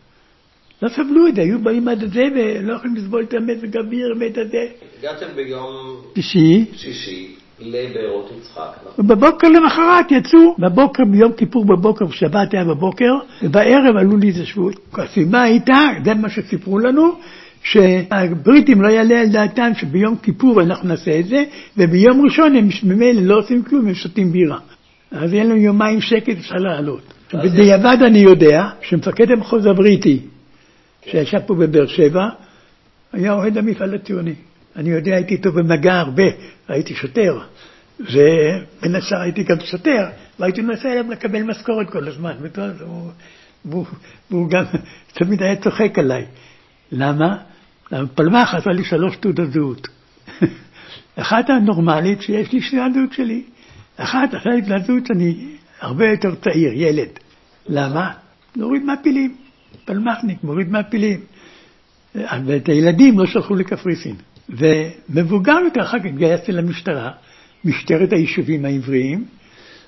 לא 0.82 0.90
סבלו 0.90 1.28
את 1.28 1.36
זה, 1.36 1.42
היו 1.42 1.60
באים 1.60 1.88
עד 1.88 2.00
זה 2.14 2.28
ולא 2.36 2.74
יכולים 2.74 2.96
לסבול 2.96 3.24
את 3.24 3.34
המזג 3.34 3.78
אוויר 3.78 4.16
ואת 4.20 4.38
הזה. 4.38 4.66
הגעתם 5.00 5.26
ביום 5.36 5.96
שישי. 6.16 6.66
שישי 6.76 7.28
לבארות 7.60 8.32
יצחק, 8.38 8.78
נכון? 8.86 9.06
ובבוקר 9.06 9.50
למחרת 9.50 10.12
יצאו, 10.12 10.56
בבוקר, 10.60 11.04
ביום 11.06 11.32
כיפור 11.34 11.66
בבוקר, 11.66 12.06
בשבת 12.06 12.54
היה 12.54 12.66
בבוקר, 12.66 13.14
ובערב 13.44 13.98
עלו 13.98 14.18
להתיישבות. 14.18 14.76
הסיבה 14.94 15.42
הייתה, 15.42 15.90
זה 16.06 16.14
מה 16.14 16.30
שסיפרו 16.30 16.80
לנו, 16.80 17.12
שהבריטים 17.64 18.82
לא 18.82 18.88
יעלה 18.88 19.22
על 19.22 19.28
דעתם 19.28 19.72
שביום 19.76 20.16
כיפור 20.24 20.62
אנחנו 20.62 20.88
נעשה 20.88 21.20
את 21.20 21.26
זה, 21.26 21.44
וביום 21.78 22.26
ראשון 22.26 22.56
הם 22.56 22.70
ממילא 22.84 23.22
לא 23.22 23.40
עושים 23.40 23.64
כלום, 23.64 23.88
הם 23.88 23.94
שותים 23.94 24.32
בירה. 24.32 24.58
אז 25.12 25.34
יהיה 25.34 25.44
לנו 25.44 25.56
יומיים 25.56 26.02
שקט, 26.02 26.38
אפשר 26.40 26.56
לעלות. 26.56 27.14
בדיעבד 27.34 27.98
אני 28.06 28.20
יודע 28.20 28.70
שמפקד 28.82 29.32
המחוז 29.32 29.66
הבריטי, 29.66 30.20
שישב 31.06 31.40
פה 31.46 31.56
בבאר 31.56 31.88
שבע, 31.88 32.30
היה 33.14 33.34
אוהד 33.34 33.58
המפעל 33.58 33.96
הציוני. 33.96 34.34
אני 34.76 34.90
יודע, 34.90 35.16
הייתי 35.16 35.34
איתו 35.34 35.52
במגע 35.52 36.00
הרבה, 36.00 36.24
הייתי 36.68 36.96
שוטר, 36.96 37.40
ובין 38.00 38.96
השאר 38.96 39.22
הייתי 39.22 39.44
גם 39.44 39.56
שוטר, 39.60 40.06
והייתי 40.40 40.62
מנסה 40.62 40.92
אליו 40.94 41.12
לקבל 41.12 41.44
משכורת 41.44 41.90
כל 41.90 42.08
הזמן, 42.08 42.34
והוא, 42.80 43.12
והוא, 43.66 43.86
והוא 44.32 44.50
גם 44.50 44.64
תמיד 45.18 45.44
היה 45.44 45.56
צוחק 45.56 46.00
עליי. 46.00 46.26
למה? 46.92 47.38
פלמ"ח 48.16 48.54
עשה 48.56 48.70
לי 48.70 48.84
שלוש 48.84 49.16
תעודות 49.16 49.52
זהות. 49.52 49.88
אחת 51.16 51.50
הנורמלית 51.50 52.22
שיש 52.22 52.52
לי 52.52 52.62
שני 52.62 52.82
הזהות 52.82 53.14
שלי. 53.14 53.44
אחת, 53.98 54.34
עשה 54.34 54.50
לי 54.50 54.62
תעודת 54.62 54.86
זהות 54.86 55.06
שאני 55.08 55.56
הרבה 55.80 56.10
יותר 56.10 56.36
צעיר, 56.36 56.74
ילד. 56.74 57.10
למה? 57.68 58.12
להוריד 58.56 58.84
מעפילים. 58.84 59.36
פלמ"חניק, 59.86 60.44
מוריד 60.44 60.72
מעפילים. 60.72 61.20
ואת 62.16 62.70
הילדים 62.70 63.20
לא 63.20 63.26
שלחו 63.26 63.56
לקפריסין. 63.56 64.16
ומבוגר 64.50 65.58
יותר, 65.66 65.82
אחר 65.82 66.00
כך 66.00 66.06
התגייסתי 66.06 66.52
למשטרה, 66.52 67.12
משטרת 67.66 68.14
היישובים 68.14 68.66
העבריים. 68.66 69.26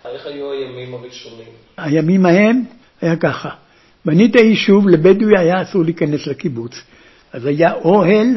איך 0.05 0.25
היו 0.25 0.51
הימים 0.51 0.93
הראשונים? 0.93 1.47
הימים 1.77 2.25
ההם 2.25 2.63
היה 3.01 3.15
ככה, 3.15 3.49
בנית 4.05 4.35
יישוב, 4.35 4.89
לבדואי 4.89 5.37
היה 5.37 5.61
אסור 5.61 5.83
להיכנס 5.83 6.27
לקיבוץ. 6.27 6.81
אז 7.33 7.45
היה 7.45 7.73
אוהל 7.73 8.27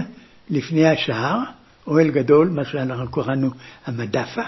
לפני 0.50 0.86
השער, 0.86 1.38
אוהל 1.86 2.10
גדול, 2.10 2.48
מה 2.48 2.64
שאנחנו 2.64 3.10
קראנו 3.10 3.50
המדפה, 3.86 4.42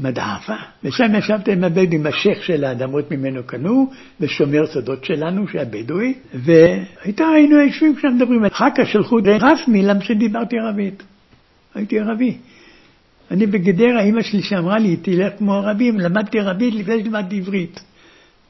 מדעפה, 0.00 0.54
ושם 0.84 1.14
ישבתי 1.18 1.52
עם 1.52 1.64
הבדואים, 1.64 2.06
השייח 2.06 2.42
של 2.42 2.64
האדמות 2.64 3.10
ממנו 3.10 3.42
קנו, 3.46 3.90
ושומר 4.20 4.66
שדות 4.72 5.04
שלנו, 5.04 5.48
שהיה 5.48 5.64
בדואי, 5.64 6.14
והייתה, 6.34 7.24
היינו 7.34 7.56
יושבים 7.56 7.96
כשאנחנו 7.96 8.16
מדברים. 8.16 8.44
אחר 8.44 8.68
כך 8.76 8.86
שלחו 8.86 9.16
רסמי, 9.40 9.82
למה 9.82 10.00
שדיברתי 10.00 10.56
ערבית. 10.58 11.02
הייתי 11.74 11.98
ערבי. 11.98 12.36
אני 13.30 13.46
בגדרה, 13.46 14.02
אימא 14.02 14.22
שלי 14.22 14.42
שאמרה 14.42 14.78
לי, 14.78 14.96
תלך 14.96 15.32
כמו 15.38 15.54
ערבים, 15.54 16.00
למדתי 16.00 16.40
ערבית 16.40 16.74
לפני 16.74 17.00
שלימדתי 17.00 17.38
עברית. 17.38 17.80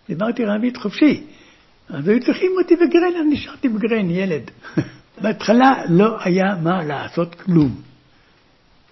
דיברתי 0.09 0.45
ערבית 0.45 0.77
חופשי. 0.77 1.23
אז 1.89 2.09
היו 2.09 2.21
צריכים 2.21 2.51
אותי 2.63 2.77
בגרן, 2.77 3.21
אז 3.21 3.27
נשארתי 3.31 3.69
בגרן, 3.69 4.11
ילד. 4.11 4.51
בהתחלה 5.23 5.83
לא 5.89 6.17
היה 6.25 6.55
מה 6.63 6.85
לעשות 6.85 7.35
כלום. 7.35 7.75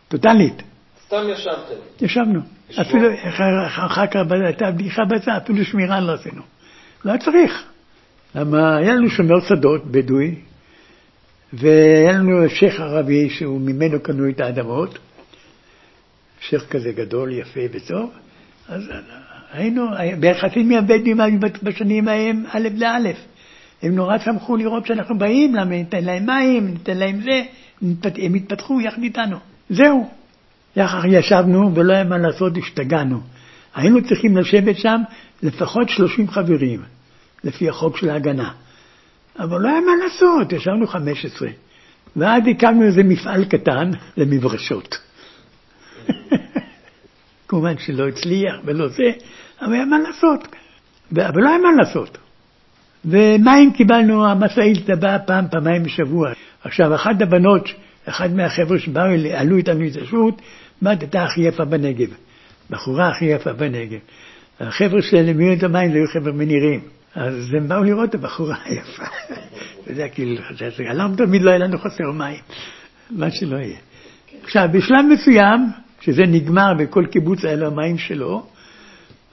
טוטאלית. 0.09 0.63
סתם 1.09 1.29
ישבתם. 1.33 2.05
ישבנו. 2.05 2.41
אפילו, 2.81 3.09
אחר 3.67 4.07
כך 4.07 4.21
הייתה 4.31 4.71
בדיחה 4.71 5.05
בזה, 5.05 5.37
אפילו 5.37 5.65
שמירה 5.65 6.01
לא 6.01 6.13
עשינו. 6.13 6.43
לא 7.05 7.11
היה 7.11 7.21
צריך. 7.21 7.65
למה 8.35 8.77
היה 8.77 8.95
לנו 8.95 9.11
שומר 9.11 9.41
שדות, 9.41 9.87
בדואי, 9.87 10.35
והיה 11.53 12.13
לנו 12.13 12.49
שייח' 12.49 12.81
ערבי 12.81 13.31
שהוא 13.31 13.61
ממנו 13.61 14.01
קנו 14.01 14.29
את 14.29 14.41
האדמות, 14.41 14.99
שייח' 16.41 16.67
כזה 16.71 16.93
גדול, 16.93 17.33
יפה 17.33 17.61
וטוב, 17.73 18.11
אז 18.69 18.83
היינו, 19.53 19.87
ביחסים 20.21 20.69
מהבדואים 20.69 21.41
בשנים 21.63 22.09
ההם 22.09 22.45
א' 22.53 22.69
לא', 22.77 23.11
הם 23.83 23.95
נורא 23.95 24.19
שמחו 24.19 24.57
לראות 24.57 24.87
שאנחנו 24.87 25.19
באים, 25.19 25.57
ניתן 25.57 26.05
להם 26.05 26.27
מים, 26.27 26.67
ניתן 26.67 26.97
להם 26.97 27.21
זה, 27.21 27.43
הם 28.17 28.35
התפתחו 28.35 28.81
יחד 28.81 29.03
איתנו. 29.03 29.37
זהו. 29.71 30.18
יחד 30.77 31.03
ישבנו 31.09 31.75
ולא 31.75 31.93
היה 31.93 32.05
מה 32.05 32.19
לעשות, 32.19 32.57
השתגענו. 32.57 33.21
היינו 33.75 34.05
צריכים 34.09 34.37
לשבת 34.37 34.77
שם 34.77 35.01
לפחות 35.43 35.89
30 35.89 36.31
חברים, 36.31 36.83
לפי 37.45 37.69
החוק 37.69 37.97
של 37.97 38.11
ההגנה. 38.11 38.51
אבל 39.39 39.61
לא 39.61 39.69
היה 39.69 39.81
מה 39.81 39.93
לעשות, 40.05 40.53
ישבנו 40.53 40.87
15. 40.87 41.49
ואז 42.17 42.43
הקמנו 42.51 42.83
איזה 42.83 43.03
מפעל 43.03 43.45
קטן 43.45 43.91
למברשות. 44.17 44.99
כמובן 47.49 47.79
שלא 47.79 48.09
הצליח 48.09 48.55
ולא 48.65 48.89
זה, 48.89 49.11
אבל 49.63 49.73
היה 49.73 49.85
מה 49.85 49.99
לעשות. 49.99 50.49
אבל 51.13 51.43
לא 51.43 51.49
היה 51.49 51.59
מה 51.59 51.69
לעשות. 51.79 52.19
ומים 53.05 53.73
קיבלנו, 53.73 54.27
המשאית 54.27 54.91
באה 54.91 55.19
פעם, 55.19 55.45
פעמיים 55.51 55.83
בשבוע. 55.83 56.33
עכשיו, 56.65 56.95
אחת 56.95 57.23
הבנות, 57.23 57.69
אחד 58.09 58.35
מהחבר'ה 58.35 58.79
שבאו, 58.79 59.05
עלו 59.35 59.57
איתנו 59.57 59.81
להתיישבות, 59.81 60.43
בת 60.83 61.01
הייתה 61.01 61.25
הכי 61.25 61.41
יפה 61.41 61.65
בנגב. 61.65 62.09
בחורה 62.71 63.09
הכי 63.09 63.25
יפה 63.25 63.53
בנגב. 63.53 63.99
החבר'ה 64.61 65.03
שלהם 65.03 65.53
את 65.53 65.63
המים, 65.63 65.91
זה 65.91 65.97
היו 65.97 66.07
חבר'ה 66.13 66.33
מנירים. 66.33 66.81
אז 67.15 67.55
הם 67.57 67.69
באו 67.69 67.85
לראות 67.85 68.11
את 68.11 68.15
הבחורה 68.15 68.57
היפה. 68.65 69.05
אתה 69.83 69.91
יודע, 69.91 70.09
כאילו, 70.09 70.43
למה 70.95 71.17
תמיד 71.17 71.43
לא 71.43 71.51
היה 71.51 71.59
לנו 71.59 71.79
חסר 71.79 72.11
מים? 72.13 72.41
מה 73.11 73.31
שלא 73.31 73.57
יהיה. 73.57 73.79
עכשיו, 74.45 74.69
בשלב 74.73 75.05
מסוים, 75.13 75.67
שזה 76.01 76.23
נגמר 76.27 76.73
וכל 76.79 77.07
קיבוץ 77.11 77.45
היה 77.45 77.57
לו 77.57 77.67
המים 77.67 77.99
שלו, 77.99 78.47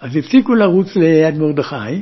אז 0.01 0.15
הפסיקו 0.15 0.55
לרוץ 0.55 0.95
ליד 0.95 1.37
מרדכי. 1.37 2.01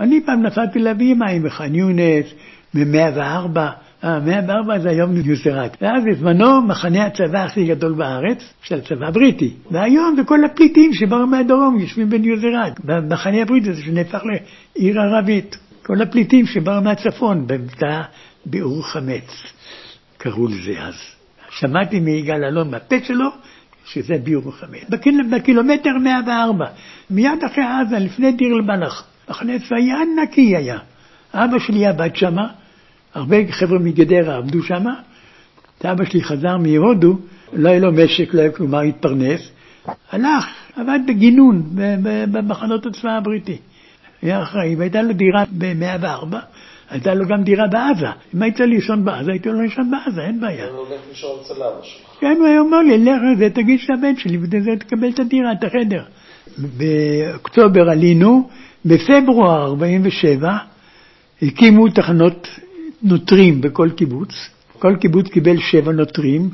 אני 0.00 0.20
פעם 0.26 0.42
נסעתי 0.46 0.78
להביא 0.78 1.14
מים 1.14 1.46
יונס, 1.74 2.26
מ-104, 2.74 3.58
אה, 4.04 4.20
104 4.20 4.78
זה 4.78 4.90
היום 4.90 5.12
ניוסרט. 5.12 5.76
ואז 5.80 6.02
בזמנו 6.04 6.62
מחנה 6.62 7.06
הצבא 7.06 7.44
הכי 7.44 7.66
גדול 7.66 7.92
בארץ, 7.92 8.38
של 8.62 8.78
הצבא 8.78 9.06
הבריטי. 9.06 9.54
והיום 9.70 10.14
זה 10.16 10.24
כל 10.24 10.44
הפליטים 10.44 10.92
שבאו 10.92 11.26
מהדרום 11.26 11.78
יושבים 11.80 12.10
בניוזרט, 12.10 12.80
במחנה 12.84 13.42
הבריטי 13.42 13.70
הזה 13.70 13.82
שנהפך 13.82 14.22
לעיר 14.76 15.00
ערבית. 15.00 15.56
כל 15.86 16.02
הפליטים 16.02 16.46
שבאו 16.46 16.82
מהצפון, 16.82 17.46
במבטא 17.46 18.00
ביעור 18.46 18.86
חמץ, 18.86 19.52
קראו 20.18 20.46
לזה 20.46 20.82
אז. 20.82 20.94
שמעתי 21.50 22.00
מיגאל 22.00 22.44
אלון 22.44 22.70
מהפה 22.70 22.96
שלו 23.04 23.28
שזה 23.84 24.14
ביעור 24.24 24.52
חמץ. 24.52 24.88
בקיל, 24.88 25.22
בקילומטר 25.30 25.98
104, 26.00 26.66
מיד 27.10 27.44
אחרי 27.46 27.64
עזה, 27.64 27.98
לפני 27.98 28.32
דיר 28.32 28.54
אל-בלח, 28.56 29.04
מחנה 29.30 29.58
צבאי 29.58 29.92
ענקי 29.92 30.56
היה. 30.56 30.78
אבא 31.34 31.58
שלי 31.58 31.86
עבד 31.86 32.16
שמה, 32.16 32.48
הרבה 33.14 33.36
חבר'ה 33.50 33.78
מגדרה 33.78 34.36
עבדו 34.36 34.62
שם. 34.62 34.84
אבא 35.84 36.04
שלי 36.04 36.22
חזר 36.22 36.56
מהודו, 36.56 37.18
לא 37.52 37.68
היה 37.68 37.78
לו 37.78 37.92
משק, 37.92 38.34
לא 38.34 38.40
היה 38.40 38.50
כלומר 38.50 38.80
התפרנס. 38.80 39.40
הלך, 40.10 40.46
עבד 40.76 40.98
בגינון 41.08 41.62
במחנות 42.32 42.86
הצבא 42.86 43.10
הבריטי. 43.10 43.58
היה 44.22 44.42
אחראי, 44.42 44.74
והייתה 44.76 45.02
לו 45.02 45.12
דירה 45.12 45.44
ב-104, 45.58 46.36
הייתה 46.90 47.14
לו 47.14 47.26
גם 47.26 47.42
דירה 47.44 47.66
בעזה. 47.66 48.06
אם 48.34 48.42
היית 48.42 48.60
לישון 48.60 49.04
בעזה, 49.04 49.30
הייתי 49.30 49.48
הולך 49.48 49.60
לישון 49.60 49.90
בעזה, 49.90 50.20
אין 50.20 50.40
בעיה. 50.40 50.66
הוא 50.66 50.78
הולך 50.78 51.00
לישון 51.08 51.30
אצל 51.42 51.54
אבא 51.54 51.82
שלך. 51.82 52.20
כן, 52.20 52.36
הוא 52.38 52.46
היה 52.46 52.60
אומר 52.60 52.78
לי, 52.78 52.98
לך 52.98 53.20
לזה, 53.32 53.50
תגיד 53.50 53.80
שאתה 53.80 53.92
בן 54.02 54.16
שלי, 54.16 54.36
ובזה 54.36 54.70
תקבל 54.78 55.08
את 55.08 55.18
הדירה, 55.18 55.52
את 55.52 55.64
החדר. 55.64 56.02
באוקטובר 56.58 57.90
עלינו, 57.90 58.48
בפברואר 58.84 59.66
47' 59.66 60.56
הקימו 61.42 61.88
תחנות 61.88 62.48
נוטרים 63.02 63.60
בכל 63.60 63.90
קיבוץ. 63.96 64.34
כל 64.78 64.96
קיבוץ 65.00 65.28
קיבל 65.28 65.60
שבע 65.60 65.92
נוטרים. 65.92 66.50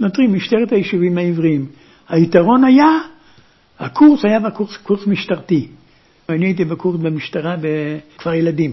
נוטרים, 0.00 0.34
משטרת 0.34 0.72
היישובים 0.72 1.18
העבריים. 1.18 1.66
היתרון 2.08 2.64
היה, 2.64 2.98
הקורס 3.78 4.24
היה 4.24 4.40
בקורס, 4.40 4.76
קורס 4.76 5.06
משטרתי. 5.06 5.68
אני 6.28 6.46
הייתי 6.46 6.64
בקורס 6.64 7.00
במשטרה 7.00 7.56
בכפר 7.60 8.34
ילדים. 8.34 8.72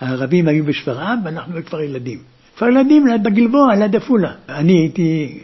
הערבים 0.00 0.48
היו 0.48 0.64
בשפרעם 0.64 1.18
ואנחנו 1.24 1.54
בכפר 1.54 1.80
ילדים. 1.80 2.18
כפר 2.56 2.68
ילדים 2.68 3.06
ליד 3.06 3.22
בגלבוע, 3.22 3.74
ליד 3.74 3.96
עפולה. 3.96 4.32
אני 4.48 4.72
הייתי 4.72 5.38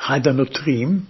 אחד 0.00 0.28
הנוטרים. 0.28 1.00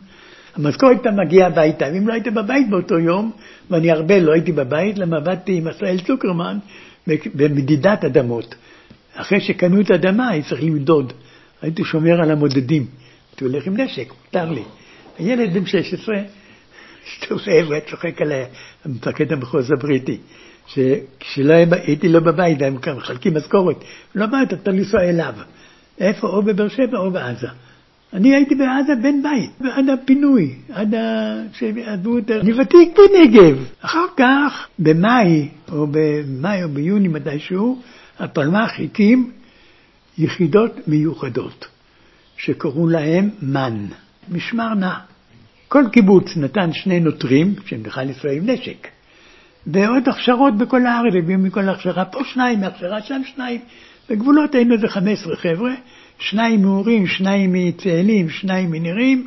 המשכורת 0.57 0.93
הייתה 0.97 1.11
מגיעה 1.11 1.47
הביתה, 1.47 1.85
ואם 1.95 2.09
לא 2.09 2.13
היית 2.13 2.29
בבית 2.29 2.71
באותו 2.71 2.99
יום, 2.99 3.31
ואני 3.71 3.91
הרבה 3.91 4.21
לא 4.21 4.33
הייתי 4.33 4.53
בבית, 4.53 4.99
למה 4.99 5.17
עבדתי 5.17 5.57
עם 5.57 5.69
ישראל 5.69 5.99
צוקרמן 6.01 6.59
במדידת 7.35 8.05
אדמות. 8.05 8.55
אחרי 9.15 9.41
שקנו 9.41 9.81
את 9.81 9.91
האדמה, 9.91 10.29
הייתי 10.29 10.49
צריך 10.49 10.63
למדוד. 10.63 11.13
הייתי 11.63 11.85
שומר 11.85 12.23
על 12.23 12.31
המודדים. 12.31 12.87
הייתי 13.31 13.45
הולך 13.45 13.67
עם 13.67 13.81
נשק, 13.81 14.13
מותר 14.25 14.51
לי. 14.51 14.63
הילד 15.19 15.55
בן 15.55 15.67
16, 15.67 16.15
הסתובב, 17.07 17.73
היה 17.73 17.81
צוחק 17.91 18.23
עליי, 18.23 18.45
מפקד 18.87 19.33
המחוז 19.33 19.73
הבריטי, 19.73 20.19
שכשלא 20.67 21.55
הייתי 21.71 22.09
לא 22.09 22.21
בבית, 22.21 22.63
הם 22.63 22.75
מחלקים 22.75 23.37
משכורת, 23.37 23.77
לא 24.15 24.27
באת, 24.27 24.53
אתה 24.53 24.71
לנסוע 24.71 25.01
אליו. 25.01 25.35
איפה? 25.99 26.27
או 26.27 26.43
בבאר 26.43 26.69
שבע 26.69 26.99
או 26.99 27.11
בעזה. 27.11 27.49
אני 28.13 28.35
הייתי 28.35 28.55
בעזה 28.55 28.95
בן 29.03 29.23
בית, 29.23 29.73
עד 29.73 29.89
הפינוי, 29.89 30.55
עד 30.73 30.95
שעזבו 31.53 32.19
את... 32.19 32.31
אני 32.31 32.53
ותיק 32.53 32.99
בנגב. 32.99 33.65
אחר 33.81 34.07
כך, 34.17 34.69
במאי, 34.79 35.49
או 35.73 35.87
במאי 35.91 36.63
או 36.63 36.69
ביוני 36.69 37.09
מתישהו, 37.09 37.83
הפלמ"ח 38.19 38.81
הקים 38.81 39.31
יחידות 40.19 40.89
מיוחדות, 40.89 41.67
שקראו 42.37 42.89
להם 42.89 43.31
מן, 43.43 43.87
משמר 44.29 44.75
נע. 44.75 44.95
כל 45.69 45.85
קיבוץ 45.93 46.37
נתן 46.37 46.73
שני 46.73 47.01
נוטרים, 47.01 47.55
שהם 47.67 47.83
בכלל 47.83 48.11
ישראל 48.11 48.37
עם 48.37 48.51
נשק, 48.51 48.89
ועוד 49.67 50.09
הכשרות 50.09 50.59
בכל 50.59 50.87
הארץ, 50.87 51.15
הביאו 51.19 51.39
מכל 51.39 51.69
הכשרה, 51.69 52.05
פה 52.05 52.25
שניים 52.25 52.61
מהכשרה, 52.61 53.03
שם 53.03 53.23
שניים. 53.25 53.61
בגבולות 54.11 54.55
היינו 54.55 54.75
איזה 54.75 54.89
15 54.89 55.37
חבר'ה, 55.37 55.75
שניים 56.19 56.63
מאורים, 56.63 57.07
שניים 57.07 57.51
מצאלים, 57.53 58.31
שניים 58.31 58.71
מנירים, 58.71 59.27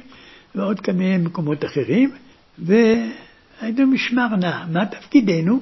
ועוד 0.56 0.80
כמה 0.80 1.18
מקומות 1.18 1.66
אחרים, 1.66 2.12
והיינו 2.60 3.88
משמר 3.88 4.36
נע. 4.36 4.66
מה 4.72 4.86
תפקידנו? 4.86 5.60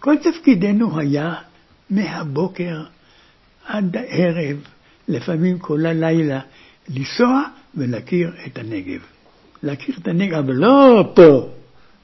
כל 0.00 0.16
תפקידנו 0.16 0.98
היה 0.98 1.34
מהבוקר 1.92 2.82
עד 3.66 3.96
הערב, 3.96 4.56
לפעמים 5.08 5.58
כל 5.58 5.86
הלילה, 5.86 6.40
לנסוע 6.88 7.42
ולהכיר 7.74 8.32
את 8.46 8.58
הנגב. 8.58 9.00
להכיר 9.62 9.94
את 10.02 10.08
הנגב, 10.08 10.38
אבל 10.38 10.54
לא 10.54 11.12
פה. 11.14 11.48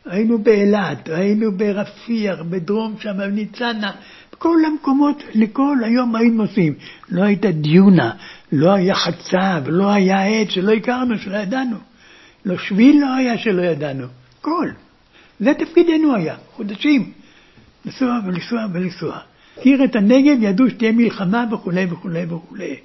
היינו 0.07 0.38
באילת, 0.38 1.09
היינו 1.09 1.53
ברפיח, 1.53 2.38
בדרום 2.51 2.94
שם, 3.01 3.16
בניצנה, 3.18 3.92
בכל 4.33 4.57
המקומות, 4.66 5.22
לכל 5.35 5.77
היום 5.85 6.16
היינו 6.16 6.42
נוסעים. 6.42 6.74
לא 7.09 7.22
הייתה 7.22 7.51
דיונה, 7.51 8.11
לא 8.53 8.72
היה 8.72 8.94
חצב, 8.94 9.62
לא 9.66 9.90
היה 9.90 10.27
עץ 10.27 10.48
שלא 10.48 10.72
הכרנו, 10.72 11.18
שלא 11.18 11.37
ידענו. 11.37 11.77
לא 12.44 12.59
שביל 12.59 13.01
לא 13.01 13.14
היה 13.14 13.38
שלא 13.38 13.62
ידענו. 13.62 14.07
כל. 14.40 14.68
זה 15.40 15.55
תפקידנו 15.55 16.14
היה, 16.14 16.37
חודשים. 16.53 17.12
לנסוע 17.85 18.18
ולנסוע 18.27 18.66
ולנסוע. 18.72 19.18
הכיר 19.58 19.84
את 19.84 19.96
הנגב, 19.96 20.36
ידעו 20.40 20.70
שתהיה 20.70 20.92
מלחמה 20.92 21.44
וכולי 21.52 21.86
וכולי 21.90 22.24
וכולי. 22.28 22.76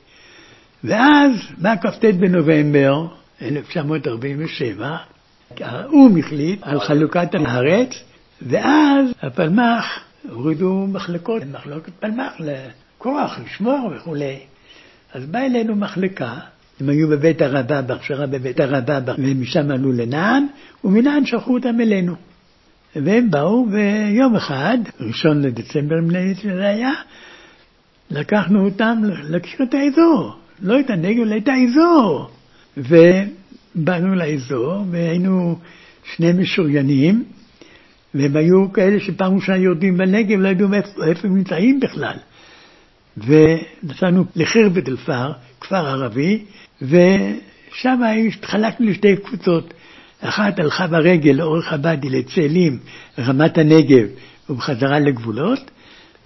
ואז 0.84 1.32
בא 1.58 1.76
כ"ט 1.76 2.06
בנובמבר 2.06 3.08
1947, 3.42 4.98
האו"ם 5.60 6.18
החליט 6.18 6.60
על 6.62 6.80
חלוקת 6.80 7.36
הארץ, 7.36 7.90
ואז 8.42 9.14
הפלמ"ח 9.22 10.00
הורידו 10.30 10.88
מחלקות, 10.88 11.44
מחלקת 11.52 11.92
פלמ"ח 12.00 12.34
לכוח, 12.40 13.40
לשמור 13.46 13.92
וכולי. 13.96 14.40
אז 15.14 15.26
באה 15.26 15.46
אלינו 15.46 15.76
מחלקה, 15.76 16.38
הם 16.80 16.90
היו 16.90 17.08
בבית 17.08 17.42
הרבה, 17.42 17.82
בהכשרה 17.82 18.28
בבית 18.28 18.60
הרבה, 18.60 19.00
ומשם 19.18 19.72
עלו 19.72 19.92
לנען, 19.92 20.48
ומנען 20.84 21.26
שלחו 21.26 21.54
אותם 21.54 21.82
אלינו. 21.82 22.16
והם 22.96 23.32
באו, 23.32 23.66
ויום 23.72 24.36
אחד, 24.36 24.78
ראשון 25.00 25.42
לדצמבר 25.42 25.96
נדמה 25.96 26.20
שזה 26.42 26.68
היה, 26.68 26.92
לקחנו 28.12 28.66
אותם 28.66 29.02
להכיר 29.30 29.66
את 29.70 29.74
האזור, 29.74 30.36
לא 30.62 30.80
את 30.80 30.90
הנגב, 30.90 31.22
אלא 31.22 31.38
את 31.38 31.48
האזור. 31.48 32.30
ובאנו 32.78 34.16
לאזור, 34.16 34.84
והיינו 34.92 35.60
שני 36.16 36.34
משוריינים, 36.34 37.24
והם 38.14 38.36
היו 38.36 38.74
כאלה 38.74 39.00
שפעם 39.00 39.36
ראשונה 39.36 39.58
יורדים 39.58 39.98
בנגב, 39.98 40.40
לא 40.40 40.48
ידעו 40.48 40.74
איפה, 40.74 41.06
איפה 41.06 41.28
הם 41.28 41.38
נמצאים 41.38 41.80
בכלל. 41.80 42.16
ונסענו 43.18 44.26
לחרבת 44.36 44.90
אלפר, 44.90 45.32
כפר 45.62 45.88
ערבי, 45.88 46.46
ושם 46.82 48.02
התחלקנו 48.28 48.90
לשתי 48.90 49.16
קבוצות. 49.16 49.74
אחת 50.24 50.60
הלכה 50.60 50.88
ברגל 50.88 51.32
לאורך 51.32 51.74
הבאדי 51.74 52.10
לצאלים, 52.10 52.80
רמת 53.20 53.58
הנגב 53.58 54.08
ובחזרה 54.50 55.00
לגבולות, 55.00 55.72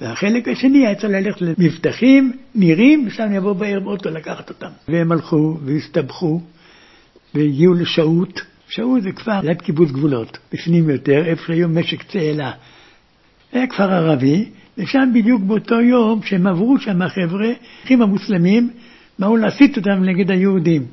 והחלק 0.02 0.48
השני 0.48 0.88
היה 0.88 0.96
צריך 0.96 1.14
ללכת 1.14 1.42
למבטחים, 1.42 2.32
נירים, 2.56 3.08
ושם 3.08 3.34
יבוא 3.34 3.54
בערב 3.54 3.88
אוטו 3.88 4.10
לקחת 4.10 4.50
אותם. 4.50 4.70
והם 4.88 5.12
הלכו 5.12 5.58
והסתבכו 5.66 6.42
והגיעו 7.36 7.74
לשהות. 7.74 8.42
שעות 8.70 9.02
זה 9.02 9.12
כפר 9.12 9.42
ליד 9.42 9.62
קיבוץ 9.62 9.92
גבולות, 9.92 10.38
בפנים 10.54 10.90
יותר, 10.90 11.26
איפה 11.26 11.44
שהיום 11.48 11.78
משק 11.78 12.04
צאלה. 12.04 12.52
היה 13.54 13.68
כפר 13.68 13.92
ערבי, 13.92 14.46
ושם 14.78 15.10
בדיוק 15.14 15.42
באותו 15.42 15.82
יום 15.82 16.22
שהם 16.24 16.48
עברו 16.48 16.80
שם 16.80 17.02
החבר'ה, 17.02 17.50
אחים 17.86 18.02
המוסלמים, 18.02 18.70
באו 19.20 19.38
להסית 19.38 19.78
אותם 19.78 20.04
נגד 20.04 20.32
היהודים. 20.32 20.86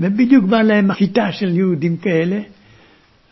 ובדיוק 0.00 0.44
באה 0.44 0.62
להם 0.62 0.90
החיטה 0.90 1.32
של 1.32 1.56
יהודים 1.56 1.96
כאלה, 1.96 2.40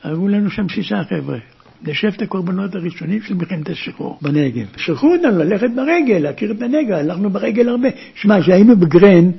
הרגו 0.03 0.29
לנו 0.29 0.51
שם 0.51 0.69
שישה 0.69 1.03
חבר'ה. 1.05 1.39
לשבת 1.87 2.17
את 2.17 2.23
הקורבנות 2.23 2.75
הראשונים 2.75 3.23
של 3.23 3.35
מלחמת 3.35 3.69
השחרור 3.69 4.19
בנגב. 4.23 4.67
שלחו 4.77 5.15
אותנו 5.15 5.39
ללכת 5.39 5.71
ברגל, 5.77 6.19
להכיר 6.19 6.53
את 6.53 6.63
הנגב, 6.63 6.93
הלכנו 6.93 7.31
ברגל 7.31 7.69
הרבה. 7.69 7.89
שמע, 8.15 8.41
כשהיינו 8.41 8.77
בגרן, 8.77 9.31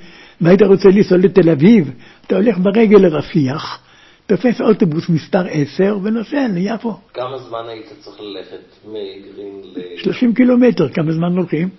והיית 0.42 0.62
רוצה 0.62 0.89
לנסוע 0.89 1.18
לתל 1.18 1.50
אביב, 1.50 1.92
אתה 2.28 2.36
הולך 2.36 2.58
ברגל 2.58 2.98
לרפיח, 2.98 3.80
תופס 4.26 4.62
אוטובוס 4.62 5.10
מספר 5.10 5.46
10 5.50 5.98
ונוסע 6.04 6.48
ליפו. 6.54 6.98
כמה 7.13 7.38
זמן 7.38 7.63
היית 7.68 7.86
צריך 8.00 8.18
ללכת 8.20 8.88
מגרין 8.88 9.62
ל... 9.63 10.04
30 10.04 10.34
קילומטר, 10.34 10.89
כמה 10.89 11.12
זמן 11.12 11.38
הולכים? 11.38 11.70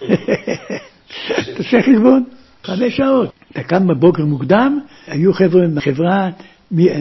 תעשה 1.56 1.82
חשבון, 1.82 2.24
חמש 2.62 2.96
שעות. 2.96 3.32
אתה 3.56 3.64
קם 3.64 3.86
בבוקר 3.86 4.24
מוקדם, 4.24 4.80
היו 5.06 5.32
חבר'ה 5.32 5.66
מחברה, 5.68 6.30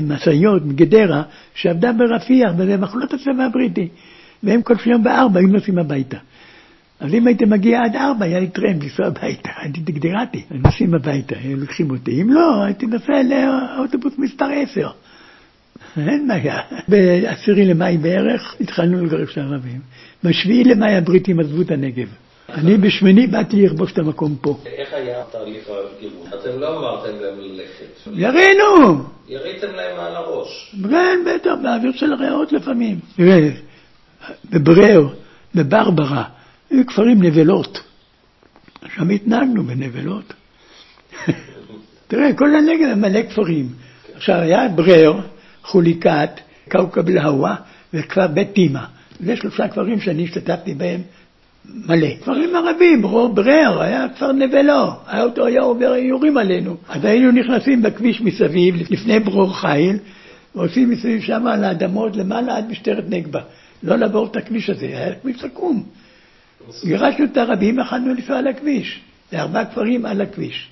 משאיות 0.01 0.65
מגדרה, 0.65 1.23
שעבדה 1.55 1.91
ברפיח, 1.91 2.51
וזה 2.57 2.77
מחלות 2.77 3.13
הצבא 3.13 3.43
הבריטי. 3.43 3.87
והם 4.43 4.61
כל 4.61 4.73
יום 4.85 5.03
בארבע 5.03 5.39
היו 5.39 5.47
נוסעים 5.47 5.79
הביתה. 5.79 6.17
אז 6.99 7.13
אם 7.13 7.27
הייתי 7.27 7.45
מגיע 7.45 7.83
עד 7.83 7.95
ארבע, 7.95 8.25
היה 8.25 8.39
לי 8.39 8.47
טרמפ 8.47 8.83
לנסוע 8.83 9.07
הביתה, 9.07 9.49
הייתי 9.61 9.79
דגדרתי, 9.79 10.43
נוסעים 10.51 10.93
הביתה, 10.95 11.35
היו 11.43 11.57
לוקחים 11.57 11.91
אותי. 11.91 12.21
אם 12.21 12.33
לא, 12.33 12.63
הייתי 12.63 12.85
נוסע 12.85 13.13
לאוטובוס 13.23 14.13
מספר 14.17 14.45
עשר. 14.45 14.89
אין 15.97 16.27
בעיה. 16.27 16.59
בעשירי 16.89 17.65
למאי 17.65 17.97
בערך 17.97 18.55
התחלנו 18.61 19.05
לגרש 19.05 19.31
את 19.31 19.37
הערבים. 19.37 19.79
בשביעי 20.23 20.63
למאי 20.63 20.95
הבריטים 20.95 21.39
עזבו 21.39 21.61
את 21.61 21.71
הנגב. 21.71 22.07
אני 22.49 22.77
בשמיני 22.77 23.27
באתי 23.27 23.65
לכבוש 23.65 23.91
את 23.91 23.97
המקום 23.97 24.35
פה. 24.41 24.57
איך 24.65 24.93
היה 24.93 25.23
תהליך 25.31 25.69
הגירוש? 25.97 26.27
אתם 26.27 26.59
לא 26.59 26.79
אמרתם 26.79 27.19
להם 27.21 27.39
ללכת. 27.39 28.09
ירינו! 28.13 29.03
יריתם 29.27 29.67
להם 29.75 29.99
על 29.99 30.15
הראש. 30.15 30.75
כן, 30.89 31.19
בטח, 31.25 31.51
באוויר 31.63 31.91
של 31.91 32.13
הריאות 32.13 32.51
לפעמים. 32.51 32.99
תראה, 33.15 33.49
בברר, 34.49 35.07
בברברה, 35.55 36.23
היו 36.69 36.87
כפרים 36.87 37.23
נבלות. 37.23 37.81
שם 38.95 39.09
התנהגנו 39.09 39.63
בנבלות. 39.63 40.33
תראה, 42.07 42.33
כל 42.33 42.55
הנגב 42.55 42.93
מלא 42.95 43.23
כפרים. 43.29 43.69
עכשיו, 44.15 44.35
היה 44.35 44.67
ברר, 44.67 45.13
חוליקת, 45.63 46.29
כאוכב 46.69 47.09
אל-הווה 47.09 47.55
וכפר 47.93 48.27
בית 48.27 48.53
טימה. 48.53 48.85
זה 49.19 49.35
שלושה 49.35 49.67
כפרים 49.67 49.99
שאני 49.99 50.23
השתתפתי 50.23 50.73
בהם 50.73 51.01
מלא. 51.87 52.07
כפרים 52.21 52.55
ערבים, 52.55 53.01
ברר, 53.33 53.81
היה 53.81 54.07
כפר 54.15 54.31
נבלו, 54.31 54.91
היה 55.07 55.23
אותו 55.23 55.45
היה 55.45 55.61
עובר, 55.61 55.95
יורים 55.95 56.37
עלינו. 56.37 56.75
אז 56.89 57.05
היינו 57.05 57.31
נכנסים 57.31 57.81
בכביש 57.81 58.21
מסביב, 58.21 58.75
לפני 58.89 59.19
ברור 59.19 59.53
חיל, 59.59 59.97
ועושים 60.55 60.89
מסביב 60.89 61.21
שם 61.21 61.47
על 61.47 61.63
האדמות 61.63 62.15
למעלה 62.15 62.57
עד 62.57 62.69
משטרת 62.69 63.03
נגבה. 63.09 63.41
לא 63.83 63.95
לעבור 63.95 64.25
את 64.25 64.35
הכביש 64.35 64.69
הזה, 64.69 64.85
היה 64.85 65.15
כביש 65.15 65.41
סכו"ם. 65.41 65.83
גירשנו 66.85 67.25
את 67.25 67.37
הרבים, 67.37 67.79
יכלנו 67.79 68.13
לנסוע 68.13 68.37
על 68.37 68.47
הכביש. 68.47 69.01
זה 69.31 69.41
ארבעה 69.41 69.65
כפרים 69.65 70.05
על 70.05 70.21
הכביש. 70.21 70.69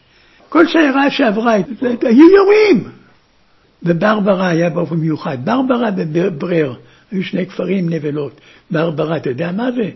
כל 0.50 0.68
שיירה 0.68 1.12
שעברה, 1.12 1.54
היו 2.02 2.30
יורים! 2.36 2.90
וברברה 3.84 4.48
היה 4.48 4.70
באופן 4.70 4.96
מיוחד. 4.96 5.38
ברברה 5.44 5.90
וברר, 5.96 6.74
היו 7.12 7.24
שני 7.24 7.46
כפרים 7.46 7.90
נבלות. 7.90 8.42
ברברה, 8.72 9.18
אתה 9.18 9.30
יודע 9.30 9.52
מה 9.52 9.72
זה? 9.72 9.90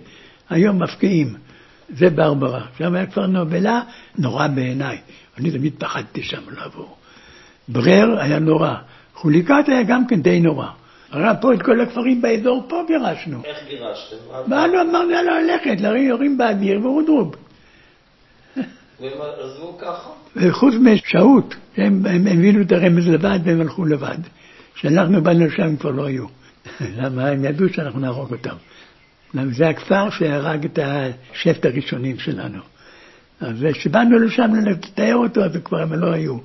היום 0.50 0.84
מפקיעים. 0.84 1.36
זה 1.90 2.10
ברברה. 2.10 2.62
שם 2.78 2.96
היה 2.96 3.06
כפר 3.06 3.28
נובלה, 3.28 3.82
נורא 4.18 4.48
בעיניי. 4.48 4.98
אני 5.38 5.52
תמיד 5.52 5.74
פחדתי 5.78 6.24
שם 6.24 6.42
לעבור. 6.58 6.98
ברר 7.68 8.20
היה 8.20 8.40
נורא. 8.40 8.76
חוליקת 9.14 9.64
היה 9.68 9.84
גם 9.84 10.08
כן 10.08 10.22
די 10.22 10.40
נורא. 10.40 10.68
הרי 11.12 11.42
פה 11.42 11.54
את 11.54 11.62
כל 11.62 11.82
הכפרים 11.82 12.22
באזור 12.22 12.66
פה 12.70 12.84
גירשנו. 12.88 13.42
איך 13.46 13.58
גירשתם? 13.68 14.16
באנו, 14.48 14.82
אמרנו 14.82 15.10
לה 15.10 15.42
ללכת, 15.42 15.98
יורים 15.98 16.38
באוויר 16.38 16.86
ואודרוב. 16.86 17.36
והם 19.00 19.12
עזבו 19.40 19.78
ככה? 19.78 20.10
וחוץ 20.36 20.74
משהות, 20.74 21.56
הם, 21.78 22.06
הם 22.06 22.28
הבינו 22.28 22.62
את 22.62 22.72
הרמז 22.72 23.08
לבד 23.08 23.40
והם 23.44 23.62
הלכו 23.62 23.86
לבד. 23.86 24.18
כשאנחנו 24.76 25.24
באנו 25.24 25.46
לשם 25.46 25.64
הם 25.64 25.78
כבר 25.78 25.92
לא 25.92 26.06
היו. 26.06 26.26
למה? 26.98 27.28
הם 27.28 27.46
ידעו 27.46 27.70
שאנחנו 27.70 28.00
נהרוג 28.00 28.32
אותם. 28.32 28.56
זה 29.34 29.70
הכפר 29.70 30.10
שהרג 30.10 30.66
את 30.66 30.80
השבט 30.82 31.66
הראשונים 31.66 32.20
שלנו. 32.20 32.60
אז 33.42 33.66
כשבאנו 33.74 34.20
לשם 34.20 34.52
לתאר 34.66 35.16
אותו, 35.16 35.44
אז 35.44 35.52
כבר 35.64 35.82
הם 35.82 35.94
לא 35.94 36.14
היו. 36.14 36.38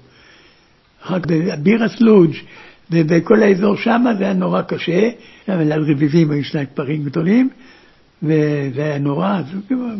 רק 1.07 1.27
בבירה 1.27 1.89
סלוג' 1.89 2.35
ובכל 2.91 3.43
האזור 3.43 3.77
שם 3.77 4.05
זה 4.19 4.25
היה 4.25 4.33
נורא 4.33 4.63
קשה, 4.63 5.11
שם 5.47 5.53
על 5.73 5.83
רביבים 5.91 6.31
היו 6.31 6.45
שני 6.45 6.67
כפרים 6.67 7.05
גדולים, 7.05 7.51
וזה 8.23 8.85
היה 8.85 8.99
נורא, 8.99 9.39
אז 9.39 9.45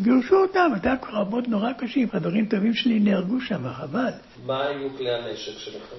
גירשו 0.03 0.37
אותם, 0.37 0.71
הייתה 0.73 0.95
קרבות 1.01 1.49
נורא 1.49 1.73
קשים, 1.73 2.11
חברים 2.11 2.47
טובים 2.47 2.75
שלי 2.75 3.01
נהרגו 3.01 3.41
שם, 3.41 3.73
חבל. 3.73 4.11
מה 4.47 4.67
היו 4.67 4.89
כלי 4.99 5.11
הנשק 5.11 5.59
שלכם? 5.59 5.97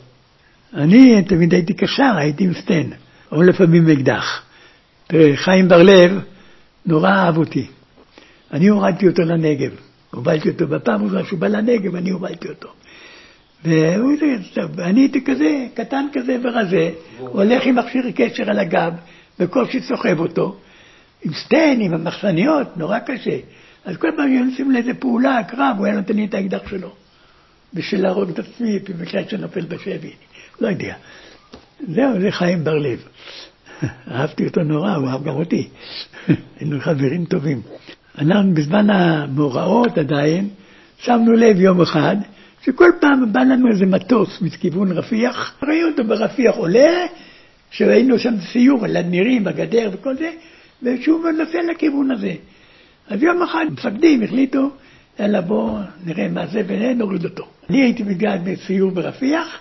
אני 0.74 1.24
תמיד 1.24 1.54
הייתי 1.54 1.74
קשר, 1.74 2.14
הייתי 2.18 2.44
עם 2.44 2.54
סטן, 2.54 2.90
או 3.32 3.44
לפעמים 3.44 3.90
אקדח. 3.90 4.44
תראה, 5.08 5.36
חיים 5.36 5.68
בר-לב 5.68 6.20
נורא 6.86 7.10
אהב 7.10 7.38
אותי. 7.38 7.68
אני 8.52 8.68
הורדתי 8.68 9.08
אותו 9.08 9.22
לנגב, 9.22 9.72
הובלתי 10.12 10.50
אותו 10.50 10.68
בפעם 10.68 11.02
הראשונה 11.02 11.26
שהוא 11.26 11.40
בא 11.40 11.48
לנגב, 11.48 11.96
אני 11.96 12.10
הובלתי 12.10 12.48
אותו. 12.50 12.70
ואני 14.76 15.02
הייתי 15.02 15.24
כזה, 15.26 15.68
קטן 15.74 16.06
כזה 16.14 16.38
ורזה, 16.44 16.92
הולך 17.18 17.66
עם 17.66 17.76
מכשיר 17.76 18.12
קשר 18.16 18.50
על 18.50 18.60
הגב, 18.60 18.94
בקושי 19.40 19.82
סוחב 19.82 20.20
אותו, 20.20 20.56
עם 21.24 21.34
סטן, 21.34 21.78
עם 21.80 21.94
המחסניות, 21.94 22.78
נורא 22.78 23.00
קשה. 23.00 23.38
אז 23.86 23.98
כל 23.98 24.08
פעם 24.18 24.28
היו 24.28 24.46
עושים 24.52 24.72
לאיזה 24.72 24.94
פעולה, 24.94 25.44
קרב, 25.44 25.76
הוא 25.78 25.86
היה 25.86 25.96
נותן 25.96 26.16
לי 26.16 26.26
את 26.26 26.34
האקדח 26.34 26.70
שלו. 26.70 26.92
בשביל 27.74 28.02
להרוג 28.02 28.30
את 28.30 28.40
עצמי, 28.40 28.80
במקרה 28.80 29.22
שנופל 29.30 29.62
בשבי, 29.62 30.14
לא 30.62 30.68
יודע. 30.68 30.96
זהו, 31.88 32.22
זה 32.22 32.32
חיים 32.32 32.64
בר-לב. 32.64 33.08
אהבתי 34.12 34.48
אותו 34.48 34.64
נורא, 34.64 34.96
הוא 34.96 35.10
אהב 35.10 35.24
גם 35.24 35.36
אותי. 35.36 35.68
היינו 36.60 36.80
חברים 36.80 37.26
טובים. 37.26 37.62
אנחנו 38.18 38.54
בזמן 38.54 38.90
המאורעות 38.90 39.98
עדיין, 39.98 40.50
שמנו 40.98 41.34
לב 41.34 41.60
יום 41.60 41.82
אחד, 41.82 42.16
שכל 42.64 42.92
פעם 43.00 43.34
בא 43.34 43.40
לנו 43.40 43.72
איזה 43.72 43.86
מטוס 43.86 44.42
מכיוון 44.42 44.92
רפיח, 44.92 45.58
ראינו 45.64 45.88
אותו 45.88 46.04
ברפיח 46.04 46.56
עולה, 46.56 47.06
שראינו 47.72 48.20
שם 48.20 48.34
סיור 48.52 48.86
על 48.86 48.98
הנירים, 48.98 49.44
בגדר 49.44 49.90
וכל 49.94 50.16
זה, 50.18 50.32
ושוב 50.84 51.26
נוסע 51.28 51.60
לכיוון 51.72 52.12
הזה. 52.12 52.34
אז 53.08 53.24
יום 53.24 53.42
אחד 53.42 53.66
מפקדים 53.72 54.24
החליטו, 54.24 54.70
יאללה 55.20 55.42
בוא 55.42 55.80
נראה 56.06 56.28
מה 56.28 56.48
זה 56.48 56.62
ונוריד 56.68 57.24
אותו. 57.26 57.46
אני 57.70 57.82
הייתי 57.82 58.04
מגעת 58.04 58.44
בסיור 58.44 58.92
ברפיח, 58.92 59.60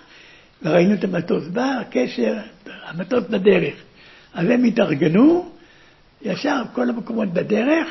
וראינו 0.63 0.93
את 0.93 1.03
המטוס 1.03 1.47
בא, 1.47 1.79
הקשר, 1.81 2.37
המטוס 2.87 3.23
בדרך. 3.29 3.73
אז 4.33 4.49
הם 4.49 4.63
התארגנו, 4.63 5.49
ישר 6.21 6.63
כל 6.73 6.89
המקומות 6.89 7.29
בדרך, 7.33 7.87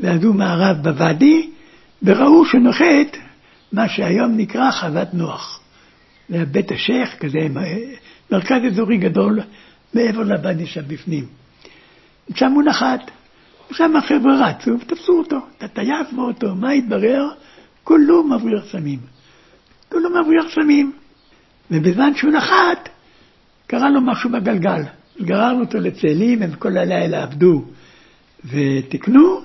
ועמדו 0.00 0.32
מערב 0.32 0.76
בוואדי, 0.82 1.50
וראו 2.02 2.44
שנוחת 2.44 3.16
מה 3.72 3.88
שהיום 3.88 4.36
נקרא 4.36 4.70
חוות 4.70 5.14
נוח. 5.14 5.60
זה 6.28 6.36
היה 6.36 6.44
בית 6.44 6.72
השייח 6.72 7.14
כזה, 7.14 7.38
מרכז 8.30 8.60
אזורי 8.66 8.96
גדול 8.96 9.40
מעבר 9.94 10.22
לוואדי 10.22 10.66
שם 10.66 10.88
בפנים. 10.88 11.26
שם 12.34 12.52
הוא 12.52 12.62
נחת, 12.62 13.10
שם 13.72 13.96
החבר'ה 13.96 14.48
רצו 14.48 14.70
ותפסו 14.70 15.18
אותו, 15.18 15.38
את 15.58 15.62
הטייס 15.62 16.12
באותו, 16.12 16.54
מה 16.54 16.70
התברר? 16.70 17.28
כולו 17.84 18.24
מבריח 18.24 18.64
סמים. 18.72 18.98
כולו 19.88 20.10
מבריח 20.10 20.44
סמים. 20.54 20.92
ובזמן 21.70 22.14
שהוא 22.14 22.32
נחת, 22.32 22.88
קרה 23.66 23.90
לו 23.90 24.00
משהו 24.00 24.30
בגלגל. 24.30 24.82
גררנו 25.20 25.60
אותו 25.60 25.78
לצאלים, 25.78 26.42
הם 26.42 26.54
כל 26.54 26.76
הלילה 26.76 27.22
עבדו 27.22 27.64
ותיקנו, 28.44 29.40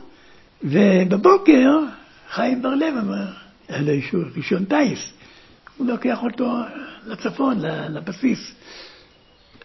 ובבוקר 0.64 1.80
חיים 2.30 2.62
בר-לב 2.62 2.94
אמר, 3.02 3.28
היה 3.68 3.82
לו 3.82 3.92
אישור 3.92 4.22
רישיון 4.36 4.66
טיס, 4.66 5.14
הוא 5.78 5.88
לוקח 5.88 6.24
אותו 6.24 6.58
לצפון, 7.06 7.60
לבסיס. 7.90 8.56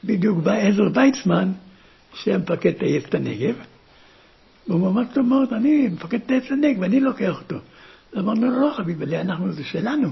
בדיוק 0.05 0.39
בא 0.39 0.53
עזר 0.53 0.89
ויצמן, 0.95 1.53
שהיה 2.15 2.39
מפקד 2.39 2.73
טייסת 2.73 3.15
הנגב, 3.15 3.55
והוא 4.69 4.89
אמר 4.89 5.03
לו 5.17 5.23
מאוד, 5.23 5.53
אני 5.53 5.89
מפקד 5.89 6.19
טייסת 6.19 6.51
הנגב, 6.51 6.83
אני 6.83 7.01
לוקח 7.01 7.41
אותו. 7.43 7.57
אמרנו 8.19 8.51
לו, 8.51 8.61
לא 8.61 8.75
חביבי, 8.77 9.17
אנחנו, 9.17 9.53
זה 9.53 9.65
שלנו. 9.65 10.09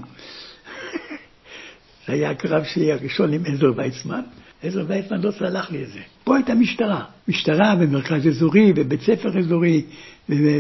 זה 2.07 2.13
היה 2.13 2.31
הקרב 2.31 2.65
שלי 2.65 2.93
הראשון 2.93 3.33
עם 3.33 3.43
עזר 3.47 3.73
ויצמן. 3.77 4.23
עזר 4.63 4.85
ויצמן 4.89 5.21
לא 5.21 5.31
סלח 5.31 5.71
לי 5.71 5.83
את 5.83 5.89
זה. 5.89 6.01
פה 6.25 6.37
הייתה 6.37 6.55
משטרה. 6.55 7.05
משטרה 7.29 7.75
ומרכז 7.81 8.29
אזורי 8.29 8.73
ובית 8.77 9.01
ספר 9.01 9.39
אזורי 9.39 9.83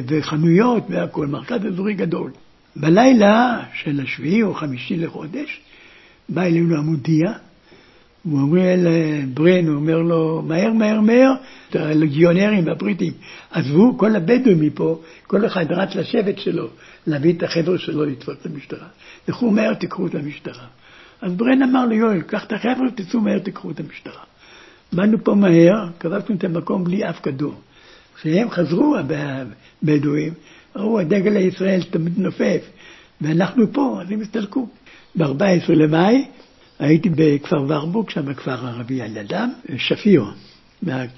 וחנויות 0.08 0.84
והכול, 0.88 1.26
מרכז 1.26 1.66
אזורי 1.66 1.94
גדול. 1.94 2.30
בלילה 2.76 3.62
של 3.74 4.00
השביעי 4.00 4.42
או 4.42 4.54
חמישי 4.54 4.96
לחודש, 4.96 5.60
בא 6.28 6.42
אלינו 6.42 6.76
המודיע, 6.76 7.32
הוא 8.22 8.40
אומר 8.40 8.74
לברן, 8.76 9.66
הוא 9.66 9.76
אומר 9.76 9.98
לו, 9.98 10.42
מהר, 10.42 10.72
מהר, 10.72 11.00
מהר, 11.00 11.32
הלגיונרים 11.74 12.66
והבריטים 12.66 13.12
עזבו, 13.50 13.98
כל 13.98 14.16
הבדואים 14.16 14.60
מפה, 14.60 15.00
כל 15.26 15.46
אחד 15.46 15.64
רץ 15.70 15.94
לשבט 15.94 16.38
שלו, 16.38 16.68
להביא 17.06 17.32
את 17.32 17.42
החבר'ה 17.42 17.78
שלו 17.78 18.04
לתפוס 18.04 18.34
את 18.40 18.46
המשטרה. 18.46 18.86
לכו 19.28 19.50
מהר, 19.50 19.74
תקחו 19.74 20.06
את 20.06 20.14
המשטרה. 20.14 20.66
אז 21.22 21.32
ברן 21.32 21.62
אמר 21.62 21.86
לו, 21.86 21.92
יואל, 21.92 22.20
קח 22.20 22.44
את 22.44 22.52
החבר'ה, 22.52 22.90
תצאו 22.94 23.20
מהר, 23.20 23.38
תקחו 23.38 23.70
את 23.70 23.80
המשטרה. 23.80 24.22
באנו 24.92 25.24
פה 25.24 25.34
מהר, 25.34 25.88
כבשנו 26.00 26.36
את 26.36 26.44
המקום 26.44 26.84
בלי 26.84 27.10
אף 27.10 27.20
כדור. 27.22 27.54
כשהם 28.14 28.50
חזרו, 28.50 28.96
הבדואים, 29.82 30.32
ראו, 30.76 31.00
הדגל 31.00 31.36
הישראל 31.36 31.82
תמיד 31.82 32.18
נופף, 32.18 32.62
ואנחנו 33.20 33.72
פה, 33.72 33.98
אז 34.02 34.10
הם 34.10 34.20
הסתלקו. 34.20 34.68
ב-14 35.16 35.72
למאי 35.72 36.24
הייתי 36.78 37.08
בכפר 37.08 37.64
ורבוק, 37.68 38.10
שם 38.10 38.28
הכפר 38.28 38.66
הערבי 38.66 39.02
על 39.02 39.16
ידם, 39.16 39.50
שפיר, 39.76 40.24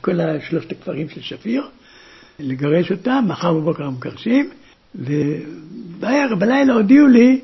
כל 0.00 0.18
שלושת 0.48 0.72
הכפרים 0.72 1.08
של 1.08 1.20
שפיר, 1.20 1.68
לגרש 2.38 2.90
אותם, 2.90 3.24
מחר 3.28 3.54
בבוקר 3.54 3.84
הם 3.84 3.94
מגרשים, 3.94 4.50
ובערב, 4.94 6.38
בלילה 6.38 6.74
הודיעו 6.74 7.06
לי, 7.06 7.40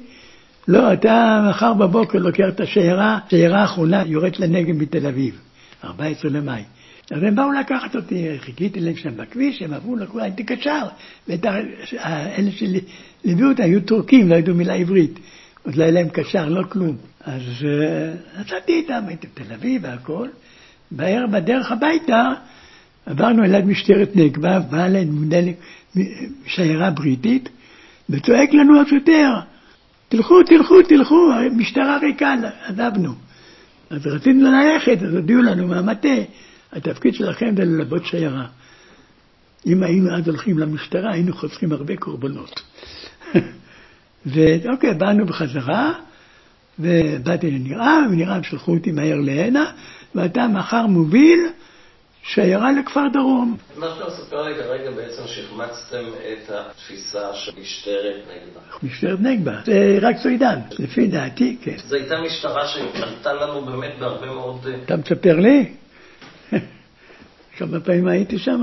לא, 0.68 0.92
אתה 0.92 1.46
מחר 1.50 1.74
בבוקר 1.74 2.18
לוקח 2.18 2.44
את 2.48 2.60
השיירה, 2.60 3.18
השיירה 3.26 3.60
האחרונה 3.60 4.02
יורדת 4.06 4.40
לנגב 4.40 4.76
מתל 4.76 5.06
אביב, 5.06 5.40
14 5.84 6.30
למאי. 6.30 6.62
אז 7.10 7.22
הם 7.22 7.34
באו 7.34 7.52
לקחת 7.52 7.96
אותי, 7.96 8.38
חיכיתי 8.38 8.80
להם 8.80 8.96
שם 8.96 9.16
בכביש, 9.16 9.62
הם 9.62 9.74
עברו, 9.74 9.96
לקחו, 9.96 10.20
הייתי 10.20 10.44
קשר. 10.44 10.86
ואלה 11.28 12.50
שליוו 12.50 13.48
אותי 13.48 13.62
היו 13.62 13.80
טורקים, 13.80 14.28
לא 14.28 14.34
ידעו 14.34 14.54
מילה 14.54 14.74
עברית. 14.74 15.18
עוד 15.66 15.76
לא 15.76 15.82
היה 15.82 15.92
להם 15.92 16.08
קשר, 16.08 16.48
לא 16.48 16.62
כלום. 16.68 16.96
אז 17.24 17.42
נסעתי 18.40 18.72
איתם, 18.72 19.02
הייתי 19.08 19.26
בתל 19.26 19.52
אביב 19.52 19.82
והכול. 19.84 20.28
בערב 20.90 21.30
בדרך 21.30 21.72
הביתה 21.72 22.28
עברנו 23.06 23.44
אליו 23.44 23.60
משטרת 23.66 24.16
נגבה, 24.16 24.58
באה 24.60 24.86
אלינו 24.86 25.36
שיירה 26.46 26.90
בריטית, 26.90 27.48
וצועק 28.10 28.54
לנו 28.54 28.80
השוטר, 28.80 29.34
תלכו, 30.08 30.42
תלכו, 30.42 30.82
תלכו, 30.82 31.30
משטרה 31.56 31.98
ריקה, 31.98 32.34
עזבנו. 32.66 33.12
אז 33.90 34.06
רצינו 34.06 34.50
ללכת, 34.50 35.02
אז 35.02 35.14
הודיעו 35.14 35.42
לנו 35.42 35.68
מהמטה, 35.68 36.08
התפקיד 36.72 37.14
שלכם 37.14 37.54
זה 37.56 37.64
ללוות 37.64 38.06
שיירה. 38.06 38.46
אם 39.66 39.82
היינו 39.82 40.16
אז 40.16 40.28
הולכים 40.28 40.58
למשטרה, 40.58 41.12
היינו 41.12 41.32
חוסכים 41.32 41.72
הרבה 41.72 41.96
קורבנות. 41.96 42.60
ואוקיי, 44.26 44.94
באנו 44.94 45.26
בחזרה, 45.26 45.92
ובאתי 46.78 47.50
לנירם, 47.50 48.08
ונראה 48.10 48.42
שלחו 48.42 48.74
אותי 48.74 48.92
מהר 48.92 49.16
להנה, 49.16 49.72
ואתה 50.14 50.48
מחר 50.48 50.86
מוביל 50.86 51.40
שיירה 52.28 52.72
לכפר 52.72 53.08
דרום. 53.12 53.56
מה 53.76 53.86
שאתה 53.94 54.06
מספר 54.06 54.42
לי 54.42 54.54
כרגע 54.54 54.90
בעצם 54.90 55.22
שהחמצתם 55.26 56.04
את 56.32 56.50
התפיסה 56.50 57.34
של 57.34 57.52
משטרת 57.60 58.14
נגבה. 58.26 58.60
משטרת 58.82 59.20
נגבה, 59.20 59.60
זה 59.64 59.98
רק 60.00 60.16
סוידן, 60.16 60.58
לפי 60.78 61.06
דעתי, 61.06 61.56
כן. 61.62 61.76
זו 61.78 61.96
הייתה 61.96 62.20
משטרה 62.20 62.68
שעלתה 62.68 63.32
לנו 63.32 63.64
באמת 63.64 63.92
בהרבה 63.98 64.26
מאוד... 64.26 64.66
אה, 64.66 64.74
אתה 64.84 64.96
מספר 64.96 65.36
לי? 65.36 65.72
כמה 67.56 67.80
פעמים 67.80 68.08
הייתי 68.08 68.38
שם. 68.38 68.60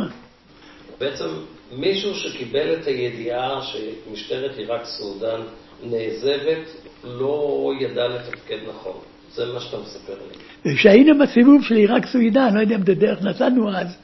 בעצם 0.99 1.27
מישהו 1.71 2.15
שקיבל 2.15 2.73
את 2.73 2.87
הידיעה 2.87 3.61
שמשטרת 3.61 4.57
עיראק 4.57 4.85
סעודן 4.85 5.41
נעזבת, 5.83 6.67
לא 7.03 7.71
ידע 7.79 8.07
לתפקד 8.07 8.57
נכון. 8.69 9.14
זה 9.35 9.53
מה 9.53 9.59
שאתה 9.59 9.77
מספר 9.77 10.13
לי. 10.63 10.75
כשהיינו 10.75 11.19
בסיבוב 11.19 11.63
של 11.63 11.75
עיראק 11.75 12.05
סעודן, 12.05 12.53
לא 12.53 12.59
יודע 12.59 12.75
אם 12.75 12.85
זה 12.85 12.95
דרך 12.95 13.21
נסענו 13.21 13.77
אז, 13.77 13.97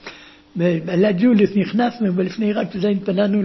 ליד 0.55 1.17
ג'וליס 1.19 1.49
נכנסנו, 1.55 2.15
ולפני 2.15 2.45
עיראק 2.45 2.67
סעודן 2.71 2.99
פנינו 2.99 3.41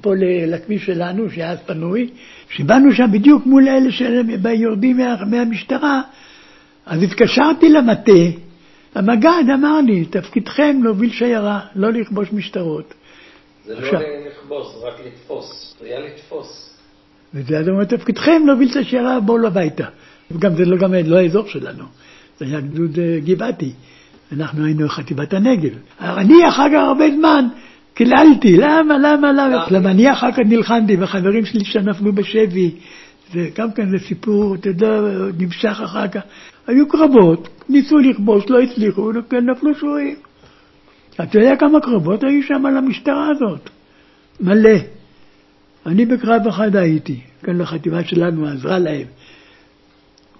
פה 0.00 0.12
לכביש 0.46 0.86
שלנו, 0.86 1.30
שהיה 1.30 1.50
אז 1.50 1.58
פנוי, 1.66 2.10
כשבאנו 2.48 2.92
שם 2.92 3.06
בדיוק 3.12 3.46
מול 3.46 3.68
אלה 3.68 3.92
שיורדים 3.92 4.96
מה, 4.96 5.24
מהמשטרה, 5.24 6.02
אז 6.86 7.02
התקשרתי 7.02 7.68
למטה, 7.68 8.12
המג"ד 8.94 9.44
אמר 9.54 9.80
לי, 9.80 10.04
תפקידכם 10.04 10.80
להוביל 10.82 11.10
שיירה, 11.10 11.60
לא 11.74 11.92
לכבוש 11.92 12.32
משטרות. 12.32 12.94
זה 13.66 13.74
לא 13.74 13.78
עכשיו, 13.78 14.00
לא 14.00 14.06
לכבוש, 14.26 14.66
רק 14.82 14.94
לתפוס, 15.06 15.76
זה 15.80 15.86
היה 15.86 16.00
לתפוס. 16.00 16.78
וזה 17.34 17.58
היה 17.58 17.68
אומר, 17.68 17.84
תפקידכם 17.84 18.42
להוביל 18.46 18.70
את 18.70 18.76
השיירה, 18.76 19.20
בואו 19.20 19.46
הביתה. 19.46 19.86
וגם 20.30 20.54
זה 20.54 20.64
לא, 20.64 20.76
גם 20.76 20.94
לא 21.06 21.16
האזור 21.16 21.46
שלנו, 21.48 21.84
זה 22.38 22.44
היה 22.44 22.60
גדוד 22.60 22.98
אה, 22.98 23.18
גבעתי. 23.24 23.72
אנחנו 24.32 24.64
היינו 24.64 24.88
חטיבת 24.88 25.34
הנגב. 25.34 25.70
אני 26.00 26.48
אחר 26.48 26.68
כך 26.68 26.82
הרבה 26.88 27.04
זמן 27.16 27.48
קיללתי, 27.94 28.56
למה, 28.56 28.98
למה, 28.98 29.32
למה? 29.32 29.66
למה 29.70 29.90
אני 29.90 30.12
אחר 30.12 30.32
כך 30.32 30.38
נלחמתי, 30.38 30.96
וחברים 31.00 31.44
שלי 31.44 31.64
שנפלו 31.64 32.12
בשבי, 32.12 32.70
זה 33.32 33.48
גם 33.58 33.72
כן 33.72 33.90
זה 33.90 33.98
סיפור, 34.08 34.54
אתה 34.54 34.68
יודע, 34.68 35.00
נמשך 35.38 35.80
אחר 35.84 36.08
כך. 36.08 36.20
היו 36.66 36.88
קרבות, 36.88 37.48
ניסו 37.68 37.98
לכבוש, 37.98 38.44
לא 38.48 38.60
הצליחו, 38.60 39.12
נפלו 39.42 39.74
שבויים. 39.74 40.16
אתה 41.14 41.38
יודע 41.38 41.56
כמה 41.56 41.80
קרבות 41.80 42.24
היו 42.24 42.42
שם 42.42 42.66
על 42.66 42.76
המשטרה 42.76 43.28
הזאת? 43.30 43.70
מלא. 44.40 44.78
אני 45.86 46.06
בקרב 46.06 46.46
אחד 46.48 46.76
הייתי, 46.76 47.20
כאן 47.42 47.58
לחטיבה 47.58 48.04
שלנו 48.04 48.46
עזרה 48.46 48.78
להם. 48.78 49.06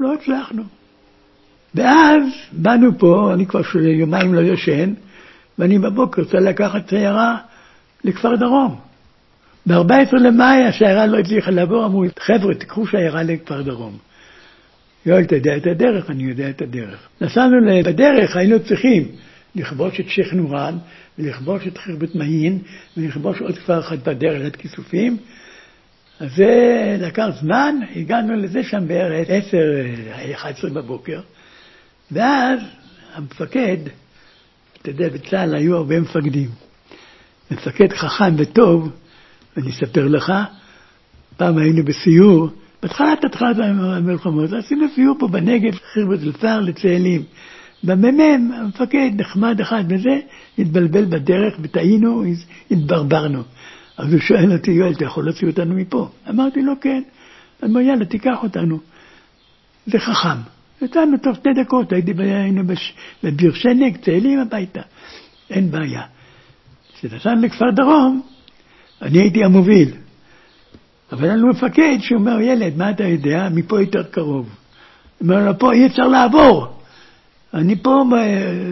לא 0.01 0.15
הצלחנו. 0.15 0.63
ואז 1.75 2.23
באנו 2.53 2.99
פה, 2.99 3.31
אני 3.35 3.47
כבר 3.47 3.61
יומיים 3.99 4.35
לא 4.35 4.41
ישן, 4.41 4.93
ואני 5.59 5.79
בבוקר 5.79 6.23
רוצה 6.23 6.39
לקחת 6.41 6.89
שיירה 6.89 7.37
לכפר 8.05 8.37
דרום. 8.37 8.81
ב-14 9.67 10.17
למאי 10.21 10.65
השיירה 10.65 11.07
לא 11.07 11.19
הצליחה 11.19 11.51
לעבור, 11.51 11.87
אמרו, 11.87 12.05
חבר'ה, 12.19 12.55
תיקחו 12.55 12.87
שיירה 12.87 13.23
לכפר 13.23 13.63
דרום. 13.63 13.99
יואל, 15.07 15.23
אתה 15.23 15.37
יודע 15.37 15.57
את 15.57 15.67
הדרך? 15.67 16.11
אני 16.11 16.23
יודע 16.23 16.51
את 16.51 16.63
הדרך. 16.63 17.09
נסענו 17.21 17.57
בדרך, 17.85 18.37
היינו 18.37 18.61
צריכים 18.61 19.09
לכבוש 19.55 20.01
את 20.01 20.09
שייח' 20.09 20.33
נורן, 20.33 20.79
ולכבוש 21.19 21.67
את 21.67 21.79
חרבת 21.79 22.15
מעין, 22.15 22.59
ולכבוש 22.97 23.41
עוד 23.41 23.59
כפר 23.59 23.81
אחד 23.81 23.99
בדרך, 24.05 24.47
את 24.47 24.57
כיסופים. 24.57 25.17
אז 26.21 26.29
זה 26.37 26.97
לקח 27.01 27.27
זמן, 27.41 27.77
הגענו 27.97 28.37
לזה 28.37 28.63
שם 28.63 28.89
בערך 28.89 29.29
10, 29.31 29.59
11 30.33 30.71
בבוקר, 30.71 31.21
ואז 32.13 32.61
המפקד, 33.15 33.77
אתה 34.83 34.91
יודע, 34.91 35.09
בצה"ל 35.09 35.55
היו 35.55 35.77
הרבה 35.77 36.01
מפקדים. 36.01 36.49
מפקד 37.51 37.93
חכם 37.93 38.35
וטוב, 38.39 38.91
אני 39.57 39.71
אספר 39.71 40.09
לך, 40.09 40.33
פעם 41.37 41.59
היינו 41.59 41.85
בסיור, 41.85 42.49
בהתחלת 42.83 43.25
התחלת 43.25 43.57
המלחמות, 43.59 44.53
עשינו 44.53 44.87
סיור 44.95 45.17
פה 45.19 45.29
בנגב, 45.29 45.79
חרבת 45.95 46.23
אלפר 46.23 46.61
לצאלים. 46.61 47.23
במ"מ, 47.85 48.53
המפקד 48.53 49.11
נחמד 49.17 49.61
אחד 49.61 49.85
וזה, 49.89 50.19
התבלבל 50.59 51.05
בדרך 51.05 51.55
וטעינו, 51.63 52.25
התברברנו. 52.71 53.43
אז 53.99 54.13
הוא 54.13 54.21
שואל 54.21 54.53
אותי, 54.53 54.71
יואל, 54.71 54.93
אתה 54.93 55.05
יכול 55.05 55.25
להוציא 55.25 55.49
אותנו 55.49 55.75
מפה? 55.75 56.09
אמרתי 56.31 56.63
לו, 56.63 56.73
כן. 56.81 57.03
אמר, 57.65 57.81
יאללה, 57.81 58.05
תיקח 58.05 58.39
אותנו. 58.43 58.79
זה 59.87 59.99
חכם. 59.99 60.39
יצאנו 60.83 61.17
תוך 61.17 61.37
שתי 61.37 61.51
דקות, 61.63 61.93
היינו 61.93 62.63
בביר 63.25 63.55
שנק, 63.55 64.05
צאלים 64.05 64.41
הביתה. 64.41 64.81
אין 65.51 65.71
בעיה. 65.71 66.03
כשנסענו 66.95 67.43
לכפר 67.43 67.71
דרום, 67.71 68.23
אני 69.03 69.19
הייתי 69.19 69.45
המוביל. 69.45 69.89
אבל 71.13 71.25
היה 71.25 71.37
לנו 71.37 71.49
מפקד 71.49 71.99
שאומר, 72.01 72.41
ילד, 72.41 72.77
מה 72.77 72.91
אתה 72.91 73.05
יודע? 73.05 73.49
מפה 73.55 73.81
יותר 73.81 74.03
קרוב. 74.03 74.49
אומר 75.21 75.47
לו, 75.47 75.59
פה 75.59 75.73
אי 75.73 75.87
אפשר 75.87 76.09
לעבור. 76.09 76.67
אני 77.55 77.83
פה 77.83 78.05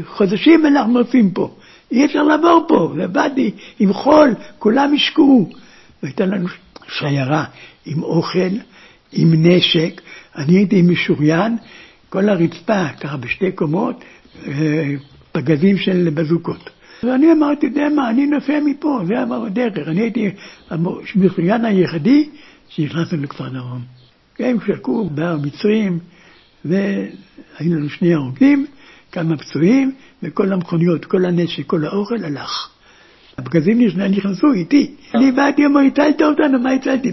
חודשים 0.07 0.67
אנחנו 0.67 0.93
נוסעים 0.93 1.31
פה. 1.31 1.55
אי 1.91 2.05
אפשר 2.05 2.23
לעבור 2.23 2.65
פה, 2.69 2.93
לבדי, 2.97 3.51
עם 3.79 3.93
חול, 3.93 4.35
כולם 4.59 4.95
ישקעו. 4.95 5.51
והייתה 6.03 6.27
לנו 6.27 6.49
שיירה 6.89 7.45
עם 7.87 8.03
אוכל, 8.03 8.57
עם 9.13 9.47
נשק, 9.47 10.01
אני 10.37 10.57
הייתי 10.57 10.83
משוריין, 10.83 11.57
כל 12.09 12.29
הרצפה, 12.29 12.89
ככה 13.01 13.17
בשתי 13.17 13.53
קומות, 13.53 14.05
פגזים 15.33 15.79
של 15.79 16.09
בזוקות. 16.15 16.71
ואני 17.03 17.33
אמרתי, 17.33 17.67
אתה 17.67 17.67
יודע 17.67 17.89
מה, 17.89 18.11
אני 18.11 18.27
נוסע 18.27 18.61
מפה, 18.65 19.01
זה 19.07 19.15
הדרך. 19.47 19.89
אני 19.89 20.01
הייתי 20.01 20.31
המשוריין 20.71 21.65
היחידי 21.65 22.29
שנכנסנו 22.69 23.23
לכפר 23.23 23.49
דרום. 23.49 23.81
הם 24.39 24.57
שקעו, 24.67 25.11
באו 25.11 25.39
מצרים, 25.39 25.99
והיינו 26.65 27.77
לנו 27.77 27.89
שני 27.89 28.15
הרוגים, 28.15 28.67
כמה 29.17 29.37
פצועים, 29.37 29.93
וכל 30.23 30.53
המכוניות, 30.53 31.05
כל 31.05 31.25
הנשק, 31.25 31.67
כל 31.67 31.85
האוכל 31.85 32.25
הלך. 32.25 32.69
הבגזים 33.39 33.81
נכנסו 34.11 34.53
איתי. 34.53 34.91
אני 35.15 35.33
באתי, 35.33 35.67
אמרו, 35.67 35.79
הצלת 35.79 36.23
אותנו, 36.23 36.59
מה 36.59 36.71
הצלתי? 36.71 37.13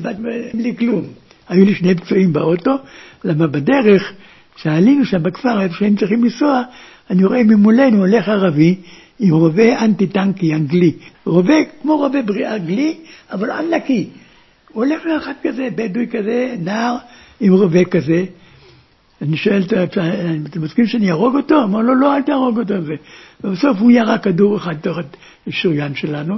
בלי 0.53 0.75
כלום. 0.77 1.03
היו 1.49 1.65
לי 1.65 1.75
שני 1.75 1.95
פצועים 1.95 2.33
באוטו, 2.33 2.75
למה 3.23 3.47
בדרך, 3.47 4.13
כשעלינו 4.55 5.05
שם 5.05 5.23
בכפר, 5.23 5.61
איפה 5.61 5.75
שהיינו 5.75 5.97
צריכים 5.97 6.23
לנסוע, 6.23 6.61
אני 7.09 7.25
רואה 7.25 7.43
ממולנו 7.43 7.97
הולך 7.97 8.27
ערבי 8.27 8.75
עם 9.19 9.33
רובה 9.33 9.85
אנטי-טנקי 9.85 10.53
אנגלי. 10.53 10.91
רובה 11.25 11.55
כמו 11.81 11.97
רובה 11.97 12.21
בריאה 12.21 12.55
אנגלי, 12.55 12.97
אבל 13.31 13.51
ענקי. 13.51 14.09
הוא 14.71 14.85
הולך 14.85 15.05
לאחד 15.05 15.33
כזה, 15.43 15.67
בדואי 15.75 16.07
כזה, 16.07 16.55
נער 16.59 16.97
עם 17.39 17.53
רובה 17.53 17.85
כזה. 17.85 18.25
אני 19.23 19.37
שואל, 19.37 19.63
אתם 20.49 20.61
מסכימים 20.61 20.89
שאני 20.89 21.09
אהרוג 21.09 21.35
אותו? 21.35 21.63
אמר 21.63 21.81
לו, 21.81 21.95
לא, 21.95 22.15
אל 22.15 22.21
תהרוג 22.21 22.59
אותו. 22.59 22.73
ובסוף 23.43 23.77
הוא 23.79 23.91
ירה 23.91 24.17
כדור 24.17 24.57
אחד 24.57 24.73
תוך 24.81 24.97
השריון 25.47 25.95
שלנו, 25.95 26.35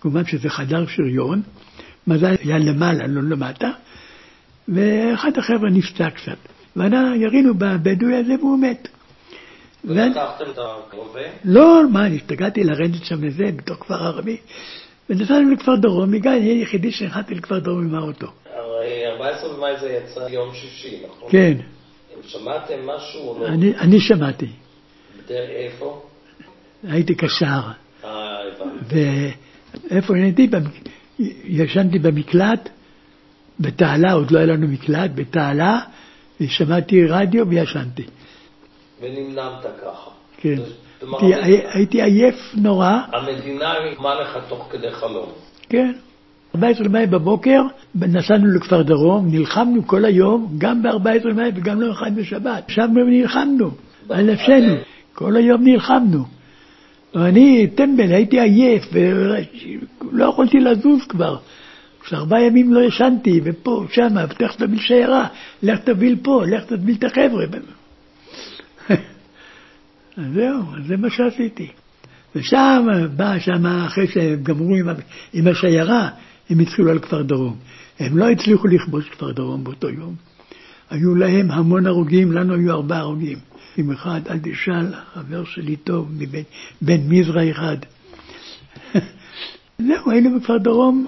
כמובן 0.00 0.24
שזה 0.24 0.48
חדר 0.48 0.86
שריון, 0.86 1.42
מזל 2.06 2.34
היה 2.44 2.58
למעלה, 2.58 3.06
לא 3.06 3.22
למטה, 3.22 3.70
ואחד 4.68 5.38
החבר'ה 5.38 5.70
נפצע 5.70 6.10
קצת. 6.10 6.36
ואנחנו 6.76 7.14
ירינו 7.14 7.54
בבדואי 7.54 8.14
הזה 8.14 8.34
והוא 8.40 8.58
מת. 8.58 8.88
ולקחתם 9.84 10.44
את 10.50 10.58
הרובה? 10.92 11.20
לא, 11.44 11.82
מה, 11.92 12.06
אני 12.06 12.16
השתגעתי 12.16 12.64
לרדת 12.64 13.04
שם 13.04 13.24
לזה, 13.24 13.44
בתוך 13.56 13.76
כפר 13.80 14.04
ערבי. 14.04 14.36
ונסענו 15.10 15.50
לכפר 15.50 15.76
דרום, 15.76 16.14
הגעתי, 16.14 16.38
אני 16.38 16.48
היחידי 16.48 16.92
שהחלטתי 16.92 17.34
לכפר 17.34 17.58
דרום 17.58 17.84
עם 17.84 17.94
האוטו. 17.94 18.26
הרי 18.54 19.06
14 19.12 19.56
במאי 19.56 19.80
זה 19.80 19.88
יצא 19.88 20.20
יום 20.20 20.54
שישי, 20.54 21.02
נכון? 21.06 21.28
כן. 21.30 21.54
שמעתם 22.22 22.86
משהו 22.86 23.28
או 23.28 23.38
לא? 23.40 23.46
אני, 23.46 23.76
אני 23.76 24.00
שמעתי. 24.00 24.46
איפה? 25.30 26.02
הייתי 26.88 27.14
קשר. 27.14 27.46
אה, 28.04 28.36
הבנתי. 28.48 29.30
ואיפה 29.90 30.16
הייתי? 30.16 30.48
ישנתי 31.44 31.98
במקלט, 31.98 32.68
בתעלה, 33.60 34.12
עוד 34.12 34.30
לא 34.30 34.38
היה 34.38 34.46
לנו 34.46 34.68
מקלט, 34.68 35.10
בתעלה, 35.14 35.80
ושמעתי 36.40 37.06
רדיו 37.06 37.48
וישנתי. 37.48 38.04
ונמנמת 39.00 39.62
ככה. 39.82 40.10
כן. 40.36 40.56
הייתי, 41.72 42.02
עייף 42.02 42.36
נורא. 42.54 42.90
המדינה 43.12 43.72
ריתמה 43.72 44.14
לך 44.14 44.38
תוך 44.48 44.68
כדי 44.70 44.90
חלום. 44.90 45.32
כן. 45.68 45.92
14 46.54 46.86
למאי 46.86 47.06
בבוקר 47.06 47.62
נסענו 47.94 48.46
לכפר 48.46 48.82
דרום, 48.82 49.28
נלחמנו 49.30 49.86
כל 49.86 50.04
היום, 50.04 50.54
גם 50.58 50.82
ב-14 50.82 51.28
למאי 51.28 51.50
וגם 51.54 51.80
לא 51.80 51.92
אחד 51.92 52.14
בשבת. 52.16 52.70
ישבנו 52.70 53.00
ונלחמנו 53.06 53.70
על 54.10 54.32
נפשנו, 54.32 54.74
כל 55.14 55.36
היום 55.36 55.64
נלחמנו. 55.64 56.24
ואני 57.14 57.66
טמבל, 57.74 58.12
הייתי 58.12 58.40
עייף, 58.40 58.84
ולא 58.92 60.24
יכולתי 60.24 60.60
לזוז 60.60 61.04
כבר. 61.08 61.36
ארבעה 62.12 62.42
ימים 62.42 62.72
לא 62.72 62.80
ישנתי, 62.80 63.40
ופה, 63.44 63.84
שמה, 63.90 64.24
לך 64.40 64.56
תביל 64.56 64.78
שיירה, 64.78 65.26
לך 65.62 65.78
תביל 65.78 66.16
פה, 66.22 66.44
לך 66.46 66.64
תביל 66.64 66.96
את 66.98 67.04
החבר'ה. 67.04 67.44
אז 70.16 70.24
זהו, 70.34 70.62
זה 70.86 70.96
מה 70.96 71.10
שעשיתי. 71.10 71.68
ושם, 72.36 72.86
בא 73.16 73.38
שם, 73.38 73.66
אחרי 73.66 74.06
שהם 74.06 74.42
גמרו 74.42 74.74
עם, 74.74 74.88
עם 75.32 75.48
השיירה, 75.48 76.08
הם 76.50 76.58
התחילו 76.58 76.90
על 76.90 76.98
כפר 76.98 77.22
דרום. 77.22 77.56
הם 77.98 78.18
לא 78.18 78.30
הצליחו 78.30 78.66
לכבוש 78.66 79.08
כפר 79.08 79.32
דרום 79.32 79.64
באותו 79.64 79.90
יום. 79.90 80.14
היו 80.90 81.14
להם 81.14 81.50
המון 81.50 81.86
הרוגים, 81.86 82.32
לנו 82.32 82.54
היו 82.54 82.72
ארבעה 82.72 82.98
הרוגים. 82.98 83.38
עם 83.76 83.90
אחד, 83.90 84.20
אל 84.30 84.38
תשאל, 84.42 84.86
חבר 85.14 85.44
שלי 85.44 85.76
טוב, 85.76 86.12
מבן, 86.18 86.42
בן 86.82 87.00
מזרע 87.08 87.50
אחד. 87.50 87.76
זהו, 89.78 90.10
היינו 90.10 90.38
בכפר 90.38 90.58
דרום. 90.58 91.06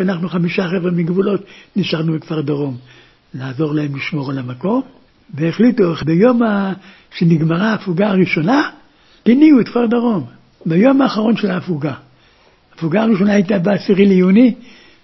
אנחנו 0.00 0.28
חמישה 0.28 0.68
חבר'ה 0.68 0.90
מגבולות, 0.90 1.40
נשארנו 1.76 2.12
בכפר 2.12 2.40
דרום. 2.40 2.76
לעזור 3.34 3.74
להם 3.74 3.96
לשמור 3.96 4.30
על 4.30 4.38
המקום, 4.38 4.82
והחליטו, 5.34 5.94
ביום 6.06 6.40
שנגמרה 7.18 7.70
ההפוגה 7.70 8.08
הראשונה, 8.08 8.70
הניעו 9.26 9.60
את 9.60 9.68
כפר 9.68 9.86
דרום. 9.86 10.26
ביום 10.66 11.02
האחרון 11.02 11.36
של 11.36 11.50
ההפוגה. 11.50 11.94
ההפוגה 12.80 13.02
הראשונה 13.02 13.32
הייתה 13.32 13.58
ב-10 13.58 13.94
ליוני, 13.96 14.54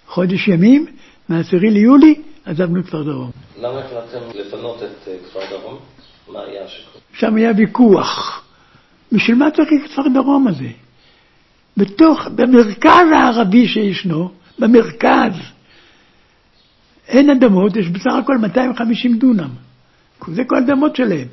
חודש 0.07 0.47
ימים, 0.47 0.85
מ-10 1.29 1.57
ליולי 1.61 2.15
עזבנו 2.45 2.79
את 2.79 2.85
כפר 2.85 3.03
דרום. 3.03 3.31
למה 3.59 3.79
החלטתם 3.79 4.39
לפנות 4.39 4.83
את 4.83 5.07
אה, 5.07 5.13
כפר 5.29 5.39
דרום? 5.49 5.79
מה 6.33 6.39
היה 6.39 6.65
השיקול? 6.65 7.01
שם 7.13 7.35
היה 7.35 7.51
ויכוח. 7.57 8.43
בשביל 9.11 9.37
מה 9.37 9.51
צריך 9.51 9.69
את 9.85 9.91
כפר 9.91 10.01
דרום 10.13 10.47
הזה? 10.47 10.69
בתוך, 11.77 12.27
במרכז 12.27 13.07
הערבי 13.15 13.67
שישנו, 13.67 14.31
במרכז, 14.59 15.33
אין 17.07 17.29
אדמות, 17.29 17.75
יש 17.75 17.87
בסך 17.87 18.11
הכל 18.23 18.37
250 18.37 19.17
דונם. 19.17 19.49
זה 20.27 20.43
כל 20.43 20.55
האדמות 20.55 20.95
שלהם. 20.95 21.27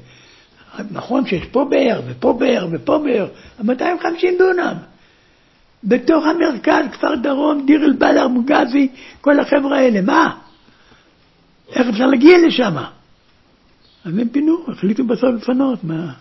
נכון 0.90 1.26
שיש 1.26 1.44
פה 1.44 1.66
באר, 1.70 2.00
ופה 2.07 2.37
באר, 2.40 2.68
ופה 2.72 2.98
באר, 2.98 3.26
250 3.62 4.35
דונם. 4.38 4.76
בתוך 5.85 6.25
המרכז, 6.25 6.85
כפר 6.92 7.14
דרום, 7.14 7.66
דיר 7.66 7.85
אל-בלח, 7.85 8.27
מוגזי, 8.27 8.88
כל 9.20 9.40
החבר'ה 9.40 9.79
האלה, 9.79 10.01
מה? 10.01 10.35
איך 11.73 11.88
אפשר 11.88 12.07
להגיע 12.07 12.38
לשם? 12.47 12.77
אז 14.05 14.18
הם 14.18 14.29
פינו, 14.29 14.57
החליטו 14.68 15.07
בסוף 15.07 15.31
לפנות. 15.42 15.85
מה? 15.85 16.12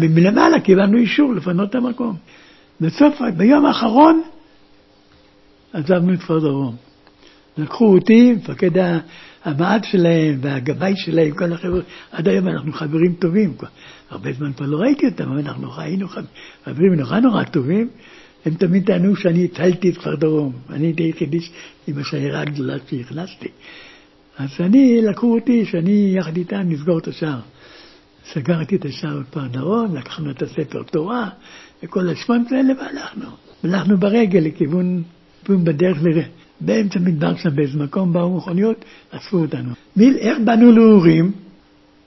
מלמעלה 0.00 0.60
קיבלנו 0.60 0.98
אישור 0.98 1.34
לפנות 1.34 1.70
את 1.70 1.74
המקום. 1.74 2.16
בסוף, 2.80 3.20
ביום 3.36 3.66
האחרון, 3.66 4.22
עזבנו 5.72 6.14
את 6.14 6.20
כפר 6.20 6.38
דרום. 6.38 6.76
לקחו 7.58 7.94
אותי, 7.94 8.32
מפקד 8.32 8.70
המעט 9.44 9.84
שלהם 9.84 10.38
והגבאי 10.40 10.92
שלהם, 10.96 11.30
כל 11.30 11.52
החבר'ה, 11.52 11.80
עד 12.12 12.28
היום 12.28 12.48
אנחנו 12.48 12.72
חברים 12.72 13.14
טובים. 13.14 13.54
הרבה 14.10 14.32
זמן 14.32 14.52
כבר 14.52 14.66
לא 14.66 14.76
ראיתי 14.76 15.06
אותם, 15.06 15.24
אבל 15.24 15.38
אנחנו 15.38 15.80
היינו 15.80 16.08
חברים 16.64 16.94
נורא 16.94 17.20
נורא 17.20 17.44
טובים. 17.44 17.88
הם 18.44 18.54
תמיד 18.54 18.86
טענו 18.86 19.16
שאני 19.16 19.44
הצלתי 19.44 19.90
את 19.90 19.98
כפר 19.98 20.14
דרום. 20.14 20.52
אני 20.70 20.86
הייתי 20.86 21.02
היחידי 21.02 21.38
עם 21.86 21.98
השיירה 21.98 22.40
הגדולה 22.40 22.74
שהכנסתי. 22.90 23.48
אז 24.38 24.48
אני, 24.60 25.02
לקחו 25.02 25.34
אותי, 25.34 25.64
שאני 25.64 26.14
יחד 26.18 26.36
איתם 26.36 26.62
נסגור 26.64 26.98
את 26.98 27.08
השער. 27.08 27.40
סגרתי 28.32 28.76
את 28.76 28.84
השער 28.84 29.18
בכפר 29.20 29.46
דרום, 29.46 29.96
לקחנו 29.96 30.30
את 30.30 30.42
הספר 30.42 30.82
תורה, 30.82 31.28
וכל 31.82 32.08
השמונה 32.08 32.44
האלה, 32.50 32.72
והלכנו. 32.78 33.30
הלכנו 33.64 33.98
ברגל 33.98 34.40
לכיוון, 34.40 35.02
לכיוון 35.42 35.64
בדרך 35.64 35.98
לראה. 36.02 36.24
באמצע 36.60 36.98
מדבר 36.98 37.36
שם 37.36 37.56
באיזה 37.56 37.78
מקום 37.78 38.12
באו 38.12 38.36
מכוניות, 38.36 38.84
אספו 39.10 39.36
אותנו. 39.36 39.70
מיל, 39.96 40.16
איך 40.16 40.38
באנו 40.44 40.72
לאורים? 40.72 41.32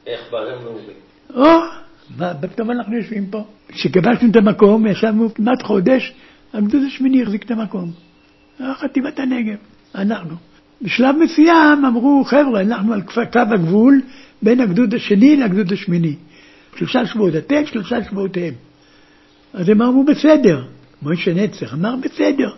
איך 0.07 0.19
באנו 0.31 0.65
לאורים? 0.65 0.95
או, 1.35 1.80
פתאום 2.41 2.71
אנחנו 2.71 2.95
יושבים 2.95 3.25
פה. 3.25 3.43
כשכבשנו 3.67 4.29
את 4.31 4.35
המקום, 4.35 4.87
ישבנו 4.87 5.33
כמעט 5.33 5.61
חודש, 5.61 6.13
הגדוד 6.53 6.81
השמיני 6.87 7.23
החזיק 7.23 7.43
את 7.43 7.51
המקום. 7.51 7.91
חטיבת 8.73 9.19
הנגב, 9.19 9.55
אנחנו. 9.95 10.35
בשלב 10.81 11.15
מסוים 11.15 11.85
אמרו, 11.85 12.23
חבר'ה, 12.25 12.61
אנחנו 12.61 12.93
על 12.93 13.01
קו 13.01 13.39
הגבול 13.39 14.01
בין 14.41 14.59
הגדוד 14.59 14.93
השני 14.93 15.35
לגדוד 15.35 15.73
השמיני. 15.73 16.15
שלושה 16.75 17.05
שבועות 17.05 17.35
אתם, 17.35 17.65
שלושה 17.65 18.03
שבועות 18.03 18.37
הם. 18.37 18.53
אז 19.53 19.69
הם 19.69 19.81
אמרו, 19.81 20.03
בסדר. 20.03 20.63
מוישה 21.01 21.33
נצר 21.33 21.73
אמר, 21.73 21.95
בסדר. 21.95 22.49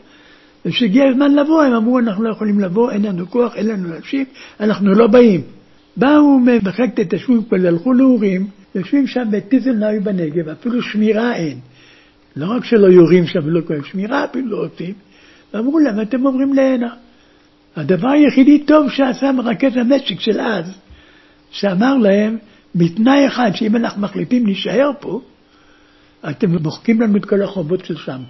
וכשהגיע 0.66 1.10
הזמן 1.10 1.36
לבוא, 1.36 1.64
הם 1.64 1.74
אמרו, 1.74 2.00
אנחנו 2.00 2.24
לא 2.24 2.30
יכולים 2.30 2.60
לבוא, 2.60 2.92
אין 2.92 3.02
לנו 3.02 3.30
כוח, 3.30 3.56
אין 3.56 3.68
לנו 3.68 3.90
להשיב, 3.90 4.28
אנחנו 4.60 4.94
לא 4.94 5.08
באים. 5.08 5.42
באו 5.98 6.40
ממחלקת 6.40 7.00
ההתיישבות 7.00 7.50
פה, 7.50 7.56
הלכו 7.56 7.94
לאורים, 7.94 8.48
יושבים 8.76 9.08
שם 9.08 9.24
בטיזלנאי 9.32 10.00
בנגב, 10.00 10.50
אפילו 10.50 10.82
שמירה 10.82 11.36
אין. 11.36 11.60
לא 12.36 12.52
רק 12.52 12.66
שלא 12.66 12.88
יורים 12.88 13.28
שם 13.28 13.40
ולא 13.46 13.62
קוראים, 13.62 13.84
שמירה 13.84 14.26
אפילו 14.26 14.48
לא 14.48 14.66
עושים. 14.66 14.94
ואמרו 15.54 15.80
להם, 15.80 16.02
אתם 16.02 16.22
עוברים 16.22 16.54
להנה. 16.54 16.94
הדבר 17.76 18.10
היחידי 18.10 18.60
טוב 18.60 18.90
שעשה 18.90 19.32
מרכז 19.32 19.78
המשק 19.78 20.20
של 20.20 20.42
אז, 20.42 20.74
שאמר 21.52 21.98
להם, 21.98 22.38
בתנאי 22.76 23.28
אחד, 23.28 23.52
שאם 23.54 23.76
אנחנו 23.76 24.02
מחליטים 24.02 24.46
להישאר 24.46 24.92
פה, 25.00 25.22
אתם 26.30 26.52
מוחקים 26.52 27.02
לנו 27.02 27.18
את 27.18 27.26
כל 27.26 27.42
החובות 27.42 27.86
של 27.86 27.98
שם. 27.98 28.22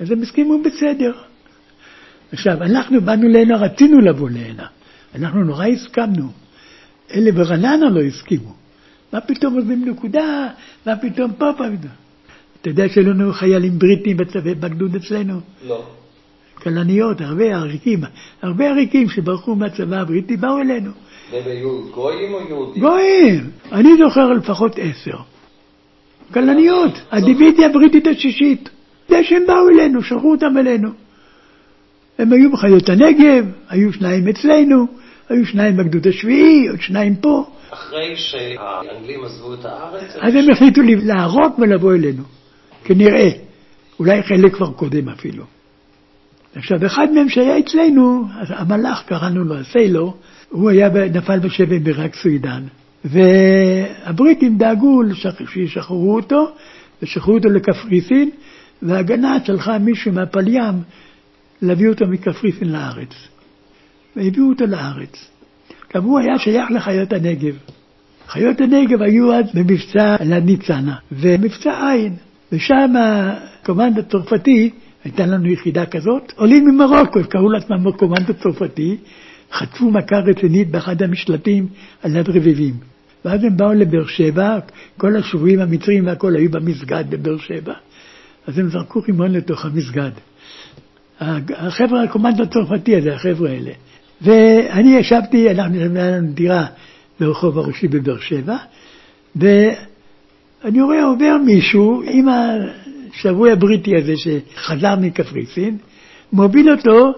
אז 0.00 0.10
הם 0.10 0.22
הסכימו 0.22 0.62
בסדר. 0.62 1.12
עכשיו, 2.32 2.62
אנחנו 2.62 3.00
באנו 3.00 3.28
להנה, 3.28 3.56
רצינו 3.56 4.00
לבוא 4.00 4.30
להנה. 4.30 4.66
אנחנו 5.14 5.44
נורא 5.44 5.66
הסכמנו. 5.66 6.28
אלה 7.14 7.32
ברעננה 7.32 7.90
לא 7.90 8.00
הסכימו. 8.00 8.57
מה 9.12 9.20
פתאום 9.20 9.54
עוזבים 9.54 9.84
נקודה? 9.88 10.48
מה 10.86 10.96
פתאום 10.96 11.32
פה 11.32 11.50
פעם? 11.56 11.76
אתה 12.60 12.68
יודע 12.68 12.88
שהיו 12.88 13.10
לנו 13.10 13.32
חיילים 13.32 13.78
בריטים 13.78 14.16
בגדוד 14.60 14.94
אצלנו? 14.94 15.40
לא. 15.66 15.82
כלניות, 16.54 17.20
הרבה 17.20 17.44
עריקים, 17.44 18.00
הרבה 18.42 18.70
עריקים 18.70 19.08
שברחו 19.08 19.54
מהצבא 19.54 19.96
הבריטי 19.96 20.36
באו 20.36 20.58
אלינו. 20.58 20.90
היו 21.32 21.82
גויים 21.94 22.34
או 22.34 22.40
יהודים? 22.48 22.82
גויים! 22.82 23.50
אני 23.72 23.96
זוכר 23.98 24.32
לפחות 24.32 24.76
עשר. 24.78 25.16
כלניות, 26.34 26.92
הדיווידיה 27.10 27.66
הבריטית 27.66 28.06
השישית. 28.06 28.68
זה 29.08 29.24
שהם 29.24 29.42
באו 29.46 29.68
אלינו, 29.68 30.02
שלחו 30.02 30.30
אותם 30.30 30.58
אלינו. 30.58 30.88
הם 32.18 32.32
היו 32.32 32.52
בחיות 32.52 32.88
הנגב, 32.88 33.44
היו 33.68 33.92
שניים 33.92 34.28
אצלנו, 34.28 34.86
היו 35.28 35.46
שניים 35.46 35.76
בגדוד 35.76 36.06
השביעי, 36.06 36.68
עוד 36.68 36.80
שניים 36.80 37.16
פה. 37.16 37.46
אחרי 37.70 38.16
שהאנגלים 38.16 39.24
עזבו 39.24 39.54
את 39.54 39.64
הארץ? 39.64 40.16
אז 40.20 40.34
הם 40.34 40.50
החליטו 40.50 40.80
להרוג 40.84 41.58
ולבוא 41.58 41.94
אלינו, 41.94 42.22
כנראה. 42.84 43.30
אולי 43.98 44.22
חלק 44.22 44.54
כבר 44.54 44.72
קודם 44.72 45.08
אפילו. 45.08 45.44
עכשיו, 46.54 46.86
אחד 46.86 47.10
מהם 47.12 47.28
שהיה 47.28 47.58
אצלנו, 47.58 48.24
המלאך, 48.48 49.02
קראנו 49.06 49.44
לו 49.44 49.58
הסיילור, 49.58 50.16
הוא 50.48 50.70
היה, 50.70 50.88
נפל 50.88 51.38
בשבי 51.38 51.78
ברק 51.78 52.14
סוידן. 52.14 52.62
והבריטים 53.04 54.58
דאגו 54.58 55.02
שישחררו 55.46 56.14
אותו, 56.14 56.50
ושחררו 57.02 57.36
אותו 57.36 57.48
לקפריסין, 57.48 58.30
וההגנה 58.82 59.38
שלחה 59.44 59.78
מישהו 59.78 60.12
מהפליים 60.12 60.74
להביא 61.62 61.88
אותו 61.88 62.06
מקפריסין 62.06 62.72
לארץ. 62.72 63.14
והביאו 64.18 64.48
אותו 64.48 64.66
לארץ. 64.66 65.30
עכשיו, 65.86 66.04
הוא 66.04 66.18
היה 66.18 66.38
שייך 66.38 66.70
לחיות 66.70 67.12
הנגב. 67.12 67.54
חיות 68.28 68.60
הנגב 68.60 69.02
היו 69.02 69.34
אז 69.34 69.44
במבצע 69.54 70.16
לניצנה, 70.20 70.96
ומבצע 71.12 71.90
עין, 71.90 72.16
ושם 72.52 72.94
הקומנד 72.98 73.98
הצרפתי, 73.98 74.70
הייתה 75.04 75.26
לנו 75.26 75.48
יחידה 75.52 75.86
כזאת, 75.86 76.32
עולים 76.36 76.64
ממרוקו, 76.64 77.20
קראו 77.28 77.50
לעצמם 77.50 77.92
קומנד 77.92 78.30
הצרפתי, 78.30 78.96
חטפו 79.52 79.90
מכה 79.90 80.18
רצינית 80.18 80.70
באחד 80.70 81.02
המשלטים 81.02 81.66
על 82.02 82.16
יד 82.16 82.28
רביבים. 82.28 82.74
ואז 83.24 83.44
הם 83.44 83.56
באו 83.56 83.72
לבאר 83.72 84.06
שבע, 84.06 84.58
כל 84.96 85.16
השבויים 85.16 85.60
המצרים 85.60 86.06
והכול 86.06 86.36
היו 86.36 86.50
במסגד 86.50 87.04
בבאר 87.10 87.38
שבע, 87.38 87.74
אז 88.46 88.58
הם 88.58 88.68
זרקו 88.68 89.00
רימון 89.00 89.32
לתוך 89.32 89.64
המסגד. 89.64 90.10
החבר'ה, 91.20 92.02
הקומנדו 92.02 92.42
הצרפתי 92.42 92.96
הזה, 92.96 93.14
החבר'ה 93.14 93.50
האלה. 93.50 93.70
ואני 94.22 94.96
ישבתי, 94.96 95.50
אנחנו, 95.50 95.80
היה 95.80 96.10
לנו 96.10 96.32
דירה 96.32 96.66
ברחוב 97.20 97.58
הראשי 97.58 97.88
בבאר 97.88 98.18
שבע, 98.18 98.56
ואני 99.36 100.80
רואה 100.80 101.04
עובר 101.04 101.36
מישהו 101.46 102.02
עם 102.10 102.26
השבוי 102.28 103.52
הבריטי 103.52 103.96
הזה 103.96 104.12
שחזר 104.16 104.96
מקפריסין, 105.00 105.76
מוביל 106.32 106.70
אותו 106.70 107.12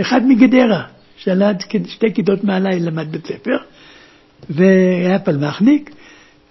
אחד 0.00 0.26
מגדרה, 0.26 0.82
שלד 1.16 1.60
שתי 1.86 2.14
כיתות 2.14 2.44
מעליי, 2.44 2.80
למד 2.80 3.12
בית 3.12 3.26
ספר, 3.26 3.56
והיה 4.50 5.18
פלמחניק, 5.18 5.90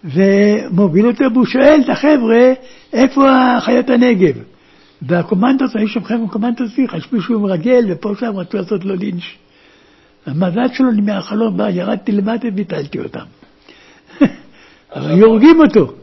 ומוביל 0.03 1.07
אותו, 1.07 1.25
והוא 1.33 1.45
שואל 1.45 1.81
את 1.85 1.89
החבר'ה, 1.89 2.53
איפה 2.93 3.29
חיות 3.59 3.89
הנגב? 3.89 4.35
והקומנדוס, 5.01 5.75
היו 5.75 5.87
שם 5.87 6.03
חבר'ה 6.03 6.27
קומנדוס, 6.27 6.71
חשבו 6.87 7.21
שהוא 7.21 7.41
מרגל, 7.41 7.85
ופה 7.89 8.13
שם 8.19 8.37
רצו 8.37 8.57
לעשות 8.57 8.85
לו 8.85 8.95
לינץ'. 8.95 9.23
המזל 10.25 10.73
שלו 10.73 10.91
מהחלום 10.91 11.57
בא, 11.57 11.69
ירדתי 11.69 12.11
למטה 12.11 12.47
וביטלתי 12.47 12.99
אותם. 12.99 13.25
אבל 14.95 15.11
היו 15.11 15.25
הורגים 15.25 15.59
אותו. 15.59 15.93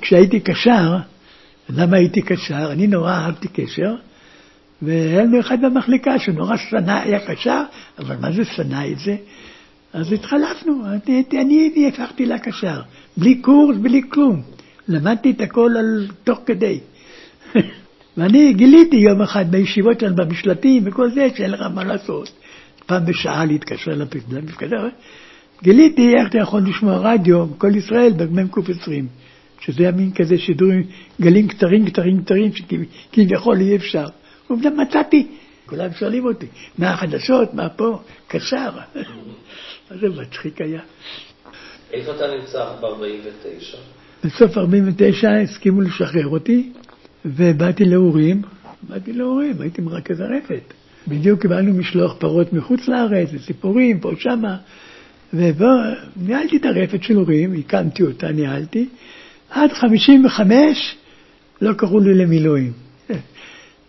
כשהייתי 0.00 0.40
קשר, 0.40 0.96
למה 1.68 1.96
הייתי 1.96 2.22
קשר? 2.22 2.72
אני 2.72 2.86
נורא 2.86 3.12
אהבתי 3.12 3.48
קשר, 3.48 3.94
והיה 4.82 5.22
לנו 5.22 5.40
אחד 5.40 5.60
במחלקה 5.62 6.18
שנורא 6.18 6.56
שנא, 6.56 6.92
היה 6.92 7.26
קשר, 7.26 7.62
אבל 7.98 8.16
מה 8.20 8.32
זה 8.32 8.44
שנא 8.44 8.86
את 8.92 8.98
זה? 8.98 9.16
אז 9.92 10.12
התחלפנו, 10.12 10.84
אני 11.32 11.88
הפכתי 11.88 12.26
לקשר, 12.26 12.80
בלי 13.16 13.34
קורס, 13.34 13.76
בלי 13.76 14.02
כלום. 14.08 14.42
למדתי 14.88 15.30
את 15.30 15.40
הכל 15.40 15.70
על 15.78 16.08
תוך 16.24 16.38
כדי. 16.46 16.80
ואני 18.16 18.52
גיליתי 18.52 18.96
יום 18.96 19.22
אחד 19.22 19.50
בישיבות 19.50 20.00
שלנו, 20.00 20.16
במשלטים 20.16 20.82
וכל 20.86 21.10
זה, 21.10 21.28
שאין 21.36 21.50
לך 21.50 21.60
מה 21.74 21.84
לעשות. 21.84 22.30
פעם 22.86 23.06
בשעה 23.06 23.44
להתקשר 23.44 23.92
למפקדה, 24.30 24.76
גיליתי 25.62 26.14
איך 26.14 26.28
אתה 26.28 26.38
יכול 26.38 26.62
לשמוע 26.68 26.96
רדיו, 26.96 27.46
כל 27.58 27.76
ישראל, 27.76 28.12
במ"ק 28.12 28.70
20, 28.70 29.06
שזה 29.60 29.82
היה 29.82 29.92
מין 29.92 30.12
כזה 30.12 30.38
שידורים, 30.38 30.86
גלים 31.20 31.48
קצרים, 31.48 31.90
קצרים, 31.90 32.22
קצרים, 32.22 32.52
שכביכול 32.54 33.60
אי 33.60 33.76
אפשר. 33.76 34.06
עובדה 34.48 34.70
מצאתי, 34.70 35.26
כולם 35.66 35.92
שואלים 35.98 36.24
אותי, 36.24 36.46
מה 36.78 36.90
החדשות, 36.90 37.54
מה 37.54 37.68
פה, 37.68 38.00
קשר. 38.28 38.70
איזה 39.90 40.08
מצחיק 40.08 40.60
היה. 40.60 40.80
איפה 41.92 42.16
אתה 42.16 42.24
נמצא 42.36 42.64
ב-49? 42.80 43.76
בסוף 44.24 44.58
49 44.58 45.30
הסכימו 45.30 45.80
לשחרר 45.80 46.26
אותי, 46.26 46.72
ובאתי 47.24 47.84
לאורים, 47.84 48.42
באתי 48.82 49.12
לאורים, 49.12 49.60
הייתי 49.60 49.82
מרכז 49.82 50.20
הרפת. 50.20 50.74
בדיוק 51.08 51.42
קיבלנו 51.42 51.72
משלוח 51.72 52.14
פרות 52.18 52.52
מחוץ 52.52 52.88
לארץ, 52.88 53.28
וסיפורים, 53.32 54.00
פה 54.00 54.10
שמה, 54.18 54.56
וניהלתי 55.34 56.56
את 56.56 56.64
הרפת 56.64 57.02
של 57.02 57.18
אורים, 57.18 57.52
הקמתי 57.52 58.02
אותה, 58.02 58.32
ניהלתי, 58.32 58.88
עד 59.50 59.72
55 59.72 60.96
לא 61.60 61.72
קראו 61.72 62.00
לי 62.00 62.14
למילואים. 62.14 62.72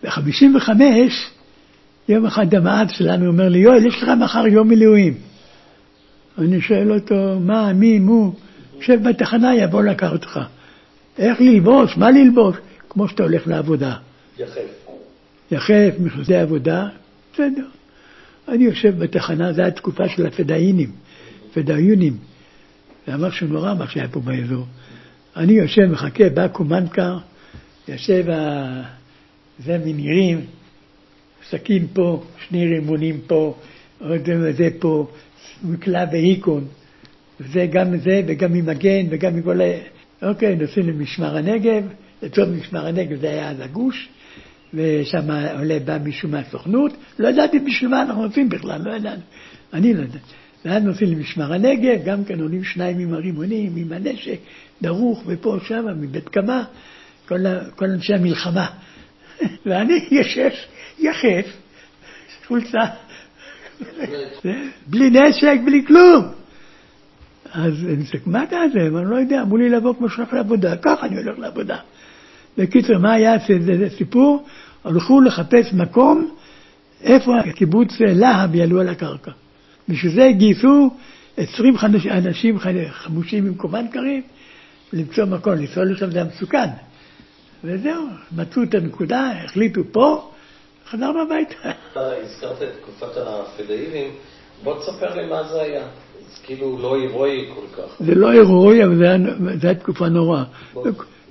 ב-55, 0.03 0.69
יום 2.09 2.25
אחד 2.25 2.53
המעט 2.53 2.89
שלנו 2.89 3.27
אומר 3.27 3.49
לי, 3.49 3.59
יואל, 3.59 3.85
יש 3.85 4.03
לך 4.03 4.09
מחר 4.19 4.47
יום 4.47 4.67
מילואים. 4.67 5.13
אני 6.37 6.61
שואל 6.61 6.93
אותו, 6.93 7.39
מה, 7.39 7.73
מי, 7.73 7.99
מו? 7.99 8.33
יושב 8.75 9.09
בתחנה, 9.09 9.55
יבוא 9.55 9.83
לקחת 9.83 10.13
אותך. 10.13 10.39
איך 11.17 11.41
ללבוש? 11.41 11.97
מה 11.97 12.11
ללבוש? 12.11 12.55
כמו 12.89 13.07
שאתה 13.07 13.23
הולך 13.23 13.47
לעבודה. 13.47 13.95
יחף. 14.39 14.59
יחף, 15.51 15.93
מכרזי 15.99 16.35
עבודה, 16.35 16.87
בסדר. 17.33 17.65
אני 18.47 18.63
יושב 18.63 18.99
בתחנה, 19.03 19.53
זו 19.53 19.61
הייתה 19.61 19.77
תקופה 19.77 20.09
של 20.09 20.25
הפדאינים, 20.25 20.91
פדאיונים. 21.53 22.13
זה 23.05 23.13
היה 23.13 23.17
משהו 23.17 23.47
נורא 23.47 23.73
מה 23.73 23.87
שהיה 23.87 24.07
פה 24.07 24.19
באזור. 24.19 24.65
אני 25.35 25.53
יושב, 25.53 25.85
מחכה, 25.91 26.29
בא 26.29 26.47
קומנדקר, 26.47 27.17
יושב 27.87 28.29
ה... 28.29 29.03
זה 29.59 29.77
מנירים, 29.85 30.45
סכין 31.49 31.87
פה, 31.93 32.23
שני 32.47 32.67
רימונים 32.67 33.21
פה, 33.27 33.55
עוד 33.99 34.29
זה 34.51 34.69
פה, 34.79 35.07
מקלע 35.63 36.05
בהיקון. 36.05 36.67
וזה 37.39 37.67
גם 37.71 37.97
זה 37.97 38.21
וגם 38.27 38.53
ממגן 38.53 39.05
וגם 39.09 39.35
מכל 39.35 39.61
ה... 39.61 39.65
אוקיי, 40.21 40.55
נוסעים 40.55 40.87
למשמר 40.89 41.37
הנגב, 41.37 41.83
לצורך 42.23 42.49
משמר 42.49 42.87
הנגב 42.87 43.19
זה 43.19 43.29
היה 43.29 43.49
אז 43.49 43.59
הגוש, 43.59 44.09
ושם 44.73 45.31
עולה 45.57 45.79
בא 45.85 45.97
מישהו 46.03 46.29
מהסוכנות, 46.29 46.91
לא 47.19 47.27
ידעתי 47.27 47.59
בשביל 47.59 47.89
מה 47.89 48.01
אנחנו 48.01 48.25
נוסעים 48.25 48.49
בכלל, 48.49 48.81
לא 48.81 48.95
ידענו, 48.95 49.21
אני 49.73 49.93
לא 49.93 50.01
יודע. 50.01 50.19
ואז 50.65 50.83
נוסעים 50.83 51.11
למשמר 51.11 51.53
הנגב, 51.53 52.05
גם 52.05 52.25
כן 52.25 52.39
עולים 52.39 52.63
שניים 52.63 52.99
עם 52.99 53.13
הרימונים, 53.13 53.73
עם 53.75 53.93
הנשק, 53.93 54.39
דרוך, 54.81 55.23
ופה, 55.25 55.57
שם, 55.67 55.85
מבית 56.01 56.29
קמה, 56.29 56.63
כל, 57.27 57.39
כל 57.75 57.85
אנשי 57.85 58.13
המלחמה. 58.13 58.67
ואני 59.65 60.05
יושב, 60.11 60.49
יחף, 60.99 61.45
חולצה, 62.47 62.81
בלי 64.89 65.09
נשק, 65.09 65.57
בלי 65.65 65.85
כלום. 65.87 66.25
אז 67.53 67.73
אני 67.85 67.95
מסתכל, 67.95 68.29
מה 68.29 68.43
אתה 68.43 68.57
זה? 68.73 68.79
אני 68.79 69.11
לא 69.11 69.15
יודע, 69.15 69.41
אמרו 69.41 69.57
לי 69.57 69.69
לבוא 69.69 69.93
כמו 69.95 70.09
שהולך 70.09 70.33
לעבודה, 70.33 70.77
ככה 70.77 71.05
אני 71.05 71.17
הולך 71.17 71.39
לעבודה. 71.39 71.77
בקיצור, 72.57 72.97
מה 72.97 73.13
היה 73.13 73.35
זה 73.59 73.89
סיפור? 73.97 74.43
הלכו 74.83 75.21
לחפש 75.21 75.73
מקום 75.73 76.35
איפה 77.03 77.39
הקיבוץ 77.39 77.89
להב 77.99 78.55
יעלו 78.55 78.81
על 78.81 78.89
הקרקע. 78.89 79.31
בשביל 79.89 80.11
זה 80.11 80.29
גייסו 80.37 80.89
20 81.37 81.75
אנשים 82.11 82.59
חמושים 82.89 83.47
עם 83.47 83.55
קומנדקרים 83.55 84.21
למצוא 84.93 85.25
מקום, 85.25 85.53
לנסוע 85.53 85.85
לשם 85.85 86.11
זה 86.11 86.17
היה 86.17 86.27
מסוכן. 86.35 86.69
וזהו, 87.63 88.05
מצאו 88.31 88.63
את 88.63 88.73
הנקודה, 88.73 89.31
החליטו 89.45 89.81
פה, 89.91 90.31
חזרנו 90.89 91.21
הביתה. 91.21 91.55
אתה 91.91 91.99
הזכרת 92.23 92.61
את 92.61 92.67
תקופת 92.81 93.17
הפדאינים, 93.17 94.11
בוא 94.63 94.79
תספר 94.79 95.15
לי 95.15 95.29
מה 95.29 95.43
זה 95.43 95.61
היה. 95.61 95.83
אז 96.33 96.39
כאילו 96.43 96.79
לא 96.81 96.95
הירואי 96.95 97.49
כל 97.55 97.81
כך. 97.81 98.05
זה 98.05 98.15
לא 98.15 98.29
הירואי, 98.29 98.83
אבל 98.83 98.97
זה 98.97 99.03
היה, 99.03 99.17
זה 99.61 99.67
היה 99.67 99.75
תקופה 99.75 100.09
נוראה. 100.09 100.43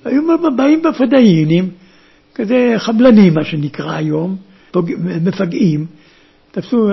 היו 0.05 0.21
באים 0.55 0.81
בפדאינים, 0.81 1.69
כזה 2.35 2.73
חבלנים, 2.77 3.33
מה 3.33 3.43
שנקרא 3.43 3.95
היום. 3.95 4.35
מפגעים. 5.25 5.85
תפסו. 6.51 6.89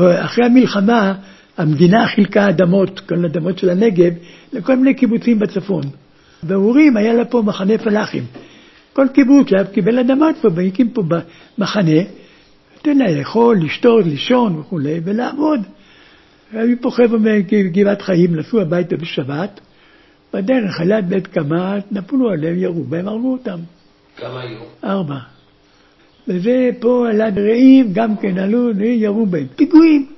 אחרי 0.00 0.44
המלחמה, 0.44 1.14
המדינה 1.56 2.06
חילקה 2.06 2.48
אדמות, 2.48 3.00
כל 3.00 3.24
האדמות 3.24 3.58
של 3.58 3.70
הנגב, 3.70 4.12
לכל 4.52 4.76
מיני 4.76 4.94
קיבוצים 4.94 5.38
בצפון. 5.38 5.82
ואורים 6.42 6.96
היה 6.96 7.14
לה 7.14 7.24
פה 7.24 7.42
מחנה 7.42 7.78
פלאחים. 7.78 8.24
כל 8.92 9.06
קיבוץ 9.14 9.52
היה 9.52 9.64
קיבל 9.64 9.98
אדמות 9.98 10.36
פה, 10.42 10.48
והקים 10.54 10.88
פה 10.88 11.02
מחנה, 11.58 12.00
נותן 12.76 12.98
לה 12.98 13.18
לאכול, 13.18 13.58
לשתות, 13.64 14.04
לישון 14.04 14.58
וכולי, 14.58 15.00
ולעבוד. 15.04 15.60
היו 16.52 16.76
פה 16.80 16.90
חבר'ה 16.90 17.18
מגבעת 17.18 18.02
חיים, 18.02 18.36
נסעו 18.36 18.60
הביתה 18.60 18.96
בשבת, 18.96 19.60
בדרך 20.34 20.80
על 20.80 20.90
יד 20.90 21.08
בית 21.08 21.26
קמ"ט, 21.26 21.84
נפלו 21.92 22.30
עליהם, 22.30 22.58
ירו 22.58 22.84
בהם, 22.84 23.08
הרגו 23.08 23.32
אותם. 23.32 23.60
כמה 24.16 24.40
היו? 24.40 24.60
ארבע. 24.84 25.18
וזה 26.28 26.70
פה 26.80 27.08
על 27.08 27.20
יד 27.20 27.38
רעים, 27.38 27.92
גם 27.92 28.16
כן 28.16 28.38
עלו, 28.38 28.70
ירו 28.80 29.26
בהם. 29.26 29.46
פיגועים. 29.56 30.12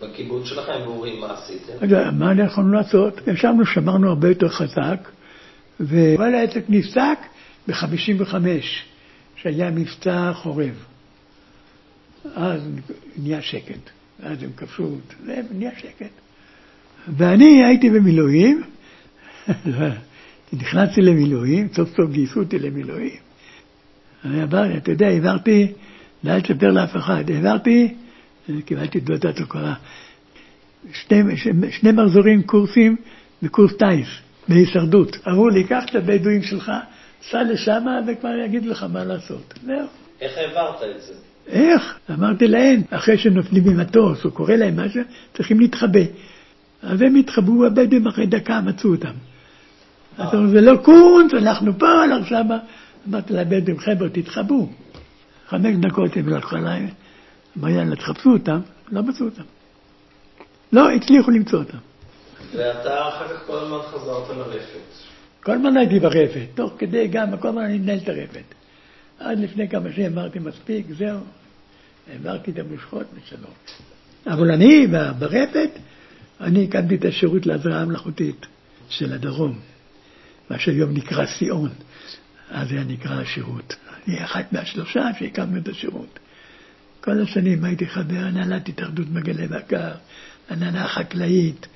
בקיבוץ 0.00 0.46
שלכם 0.46 0.72
באורים 0.84 1.20
מה 1.20 1.34
עשיתם? 1.34 1.72
מה 2.18 2.42
יכולנו 2.44 2.72
לעשות? 2.72 3.20
ישבנו, 3.28 3.66
שמרנו 3.66 4.08
הרבה 4.08 4.28
יותר 4.28 4.48
חזק, 4.48 5.08
וכל 5.80 6.34
העסק 6.34 6.62
נפסק 6.68 7.18
ב-55, 7.68 8.34
שהיה 9.36 9.70
מבצע 9.70 10.32
חורב. 10.34 10.84
אז 12.34 12.60
נהיה 13.16 13.42
שקט. 13.42 13.90
אז 14.22 14.42
הם 14.42 14.50
כבשו, 14.56 14.96
נהיה 15.50 15.70
שקט. 15.78 16.23
ואני 17.08 17.64
הייתי 17.64 17.90
במילואים, 17.90 18.62
נכנסתי 20.52 21.02
למילואים, 21.02 21.68
סוף 21.74 21.88
סוף 21.96 22.10
גייסו 22.10 22.40
אותי 22.40 22.58
למילואים. 22.58 23.24
עבר, 24.24 24.76
אתה 24.76 24.90
יודע, 24.90 25.06
העברתי, 25.06 25.72
לא 26.24 26.36
לספר 26.36 26.70
לאף 26.70 26.96
אחד, 26.96 27.30
העברתי, 27.30 27.94
קיבלתי 28.64 29.00
תעודת 29.00 29.38
הוקרה, 29.38 29.74
שני, 30.92 31.36
שני 31.70 31.92
מחזורים 31.92 32.42
קורסים 32.42 32.96
וקורס 33.42 33.72
טיס 33.72 34.08
בהישרדות. 34.48 35.16
אמרו 35.28 35.48
לי, 35.48 35.64
קח 35.64 35.84
את 35.90 35.94
הבדואים 35.94 36.42
שלך, 36.42 36.72
סע 37.30 37.42
לשם 37.42 37.86
וכבר 38.08 38.36
יגיד 38.44 38.66
לך 38.66 38.86
מה 38.92 39.04
לעשות. 39.04 39.54
זהו. 39.66 39.86
איך 40.20 40.32
העברת 40.38 40.82
את 40.82 41.02
זה? 41.02 41.12
איך? 41.46 41.98
אמרתי 42.10 42.48
להם, 42.48 42.82
אחרי 42.90 43.18
שנופלים 43.18 43.64
ממטוס, 43.64 44.24
או 44.24 44.30
קורה 44.30 44.56
להם 44.56 44.80
משהו, 44.80 45.02
צריכים 45.36 45.60
להתחבא. 45.60 46.00
אז 46.84 47.02
הם 47.02 47.14
התחבאו, 47.14 47.66
הבדואים 47.66 48.06
אחרי 48.06 48.26
דקה 48.26 48.60
מצאו 48.60 48.90
אותם. 48.90 49.12
אז 50.18 50.34
אמרו, 50.34 50.50
זה 50.50 50.60
לא 50.60 50.76
קונץ, 50.76 51.34
אנחנו 51.34 51.78
פה, 51.78 52.04
אנחנו 52.04 52.26
שמה. 52.26 52.58
אמרתי 53.08 53.32
לבדואים, 53.32 53.78
חבר'ה, 53.78 54.08
תתחבאו. 54.08 54.68
חמש 55.48 55.76
דקות 55.80 56.16
הם 56.16 56.28
לקחו 56.28 56.56
עליי, 56.56 56.90
יאללה, 57.62 57.96
תחפשו 57.96 58.32
אותם, 58.32 58.60
לא 58.92 59.02
מצאו 59.02 59.26
אותם. 59.26 59.42
לא 60.72 60.90
הצליחו 60.90 61.30
למצוא 61.30 61.58
אותם. 61.58 61.78
ואתה 62.56 63.08
אחר 63.08 63.28
כך 63.28 63.46
כל 63.46 63.58
הזמן 63.58 63.78
חזרת 63.92 64.36
לרפת. 64.36 64.78
כל 65.42 65.52
הזמן 65.52 65.76
הייתי 65.76 66.00
ברפת, 66.00 66.46
תוך 66.54 66.72
כדי 66.78 67.08
גם, 67.08 67.36
כל 67.38 67.48
הזמן 67.48 67.62
אני 67.62 67.78
מנהל 67.78 67.98
את 67.98 68.08
הרפת. 68.08 68.54
עד 69.18 69.38
לפני 69.38 69.68
כמה 69.68 69.92
שנים 69.92 70.12
אמרתי, 70.12 70.38
מספיק, 70.38 70.86
זהו, 70.98 71.18
העברתי 72.12 72.50
את 72.50 72.58
המושכות 72.58 73.06
ושלום. 73.14 73.52
אבל 74.26 74.50
אני, 74.50 74.86
ברפת, 75.18 75.70
אני 76.40 76.64
הקמתי 76.64 76.94
את 76.94 77.04
השירות 77.04 77.46
להזרעה 77.46 77.82
המלאכותית 77.82 78.46
של 78.88 79.12
הדרום, 79.12 79.58
מה 80.50 80.58
שהיום 80.58 80.92
נקרא 80.92 81.26
סיאון. 81.26 81.70
אז 82.50 82.72
היה 82.72 82.84
נקרא 82.84 83.20
השירות. 83.20 83.76
אני 84.06 84.24
אחת 84.24 84.52
מהשלושה 84.52 85.08
שהקמנו 85.18 85.58
את 85.58 85.68
השירות. 85.68 86.18
כל 87.00 87.22
השנים 87.22 87.64
הייתי 87.64 87.86
חבר 87.86 88.18
הנהלת 88.18 88.68
התאחדות 88.68 89.06
מגלי 89.10 89.48
בקר, 89.48 89.92
הנהלה 90.50 90.88
חקלאית, 90.88 91.66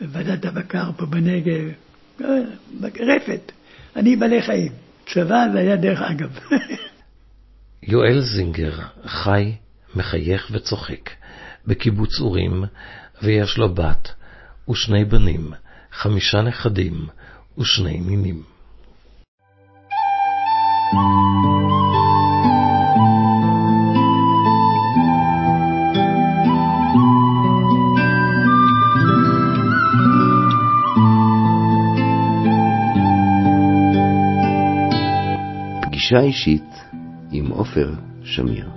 ועדת 0.00 0.44
הבקר 0.44 0.92
פה 0.96 1.06
בנגב, 1.06 1.70
רפת. 2.82 3.52
אני 3.96 4.16
בעלי 4.16 4.42
חיים. 4.42 4.72
צבא 5.06 5.44
זה 5.52 5.58
היה 5.58 5.76
דרך 5.76 6.00
אגב. 6.00 6.38
יואל 7.82 8.20
זינגר 8.20 8.78
חי, 9.06 9.52
מחייך 9.94 10.48
וצוחק 10.50 11.10
בקיבוץ 11.66 12.20
אורים, 12.20 12.64
ויש 13.22 13.58
לו 13.58 13.74
בת 13.74 14.14
ושני 14.70 15.04
בנים, 15.04 15.50
חמישה 15.92 16.42
נכדים 16.42 17.06
ושני 17.58 18.00
נינים. 18.00 18.42
פגישה 35.82 36.20
אישית 36.20 36.84
עם 37.32 37.46
עופר 37.46 37.94
שמיר. 38.24 38.70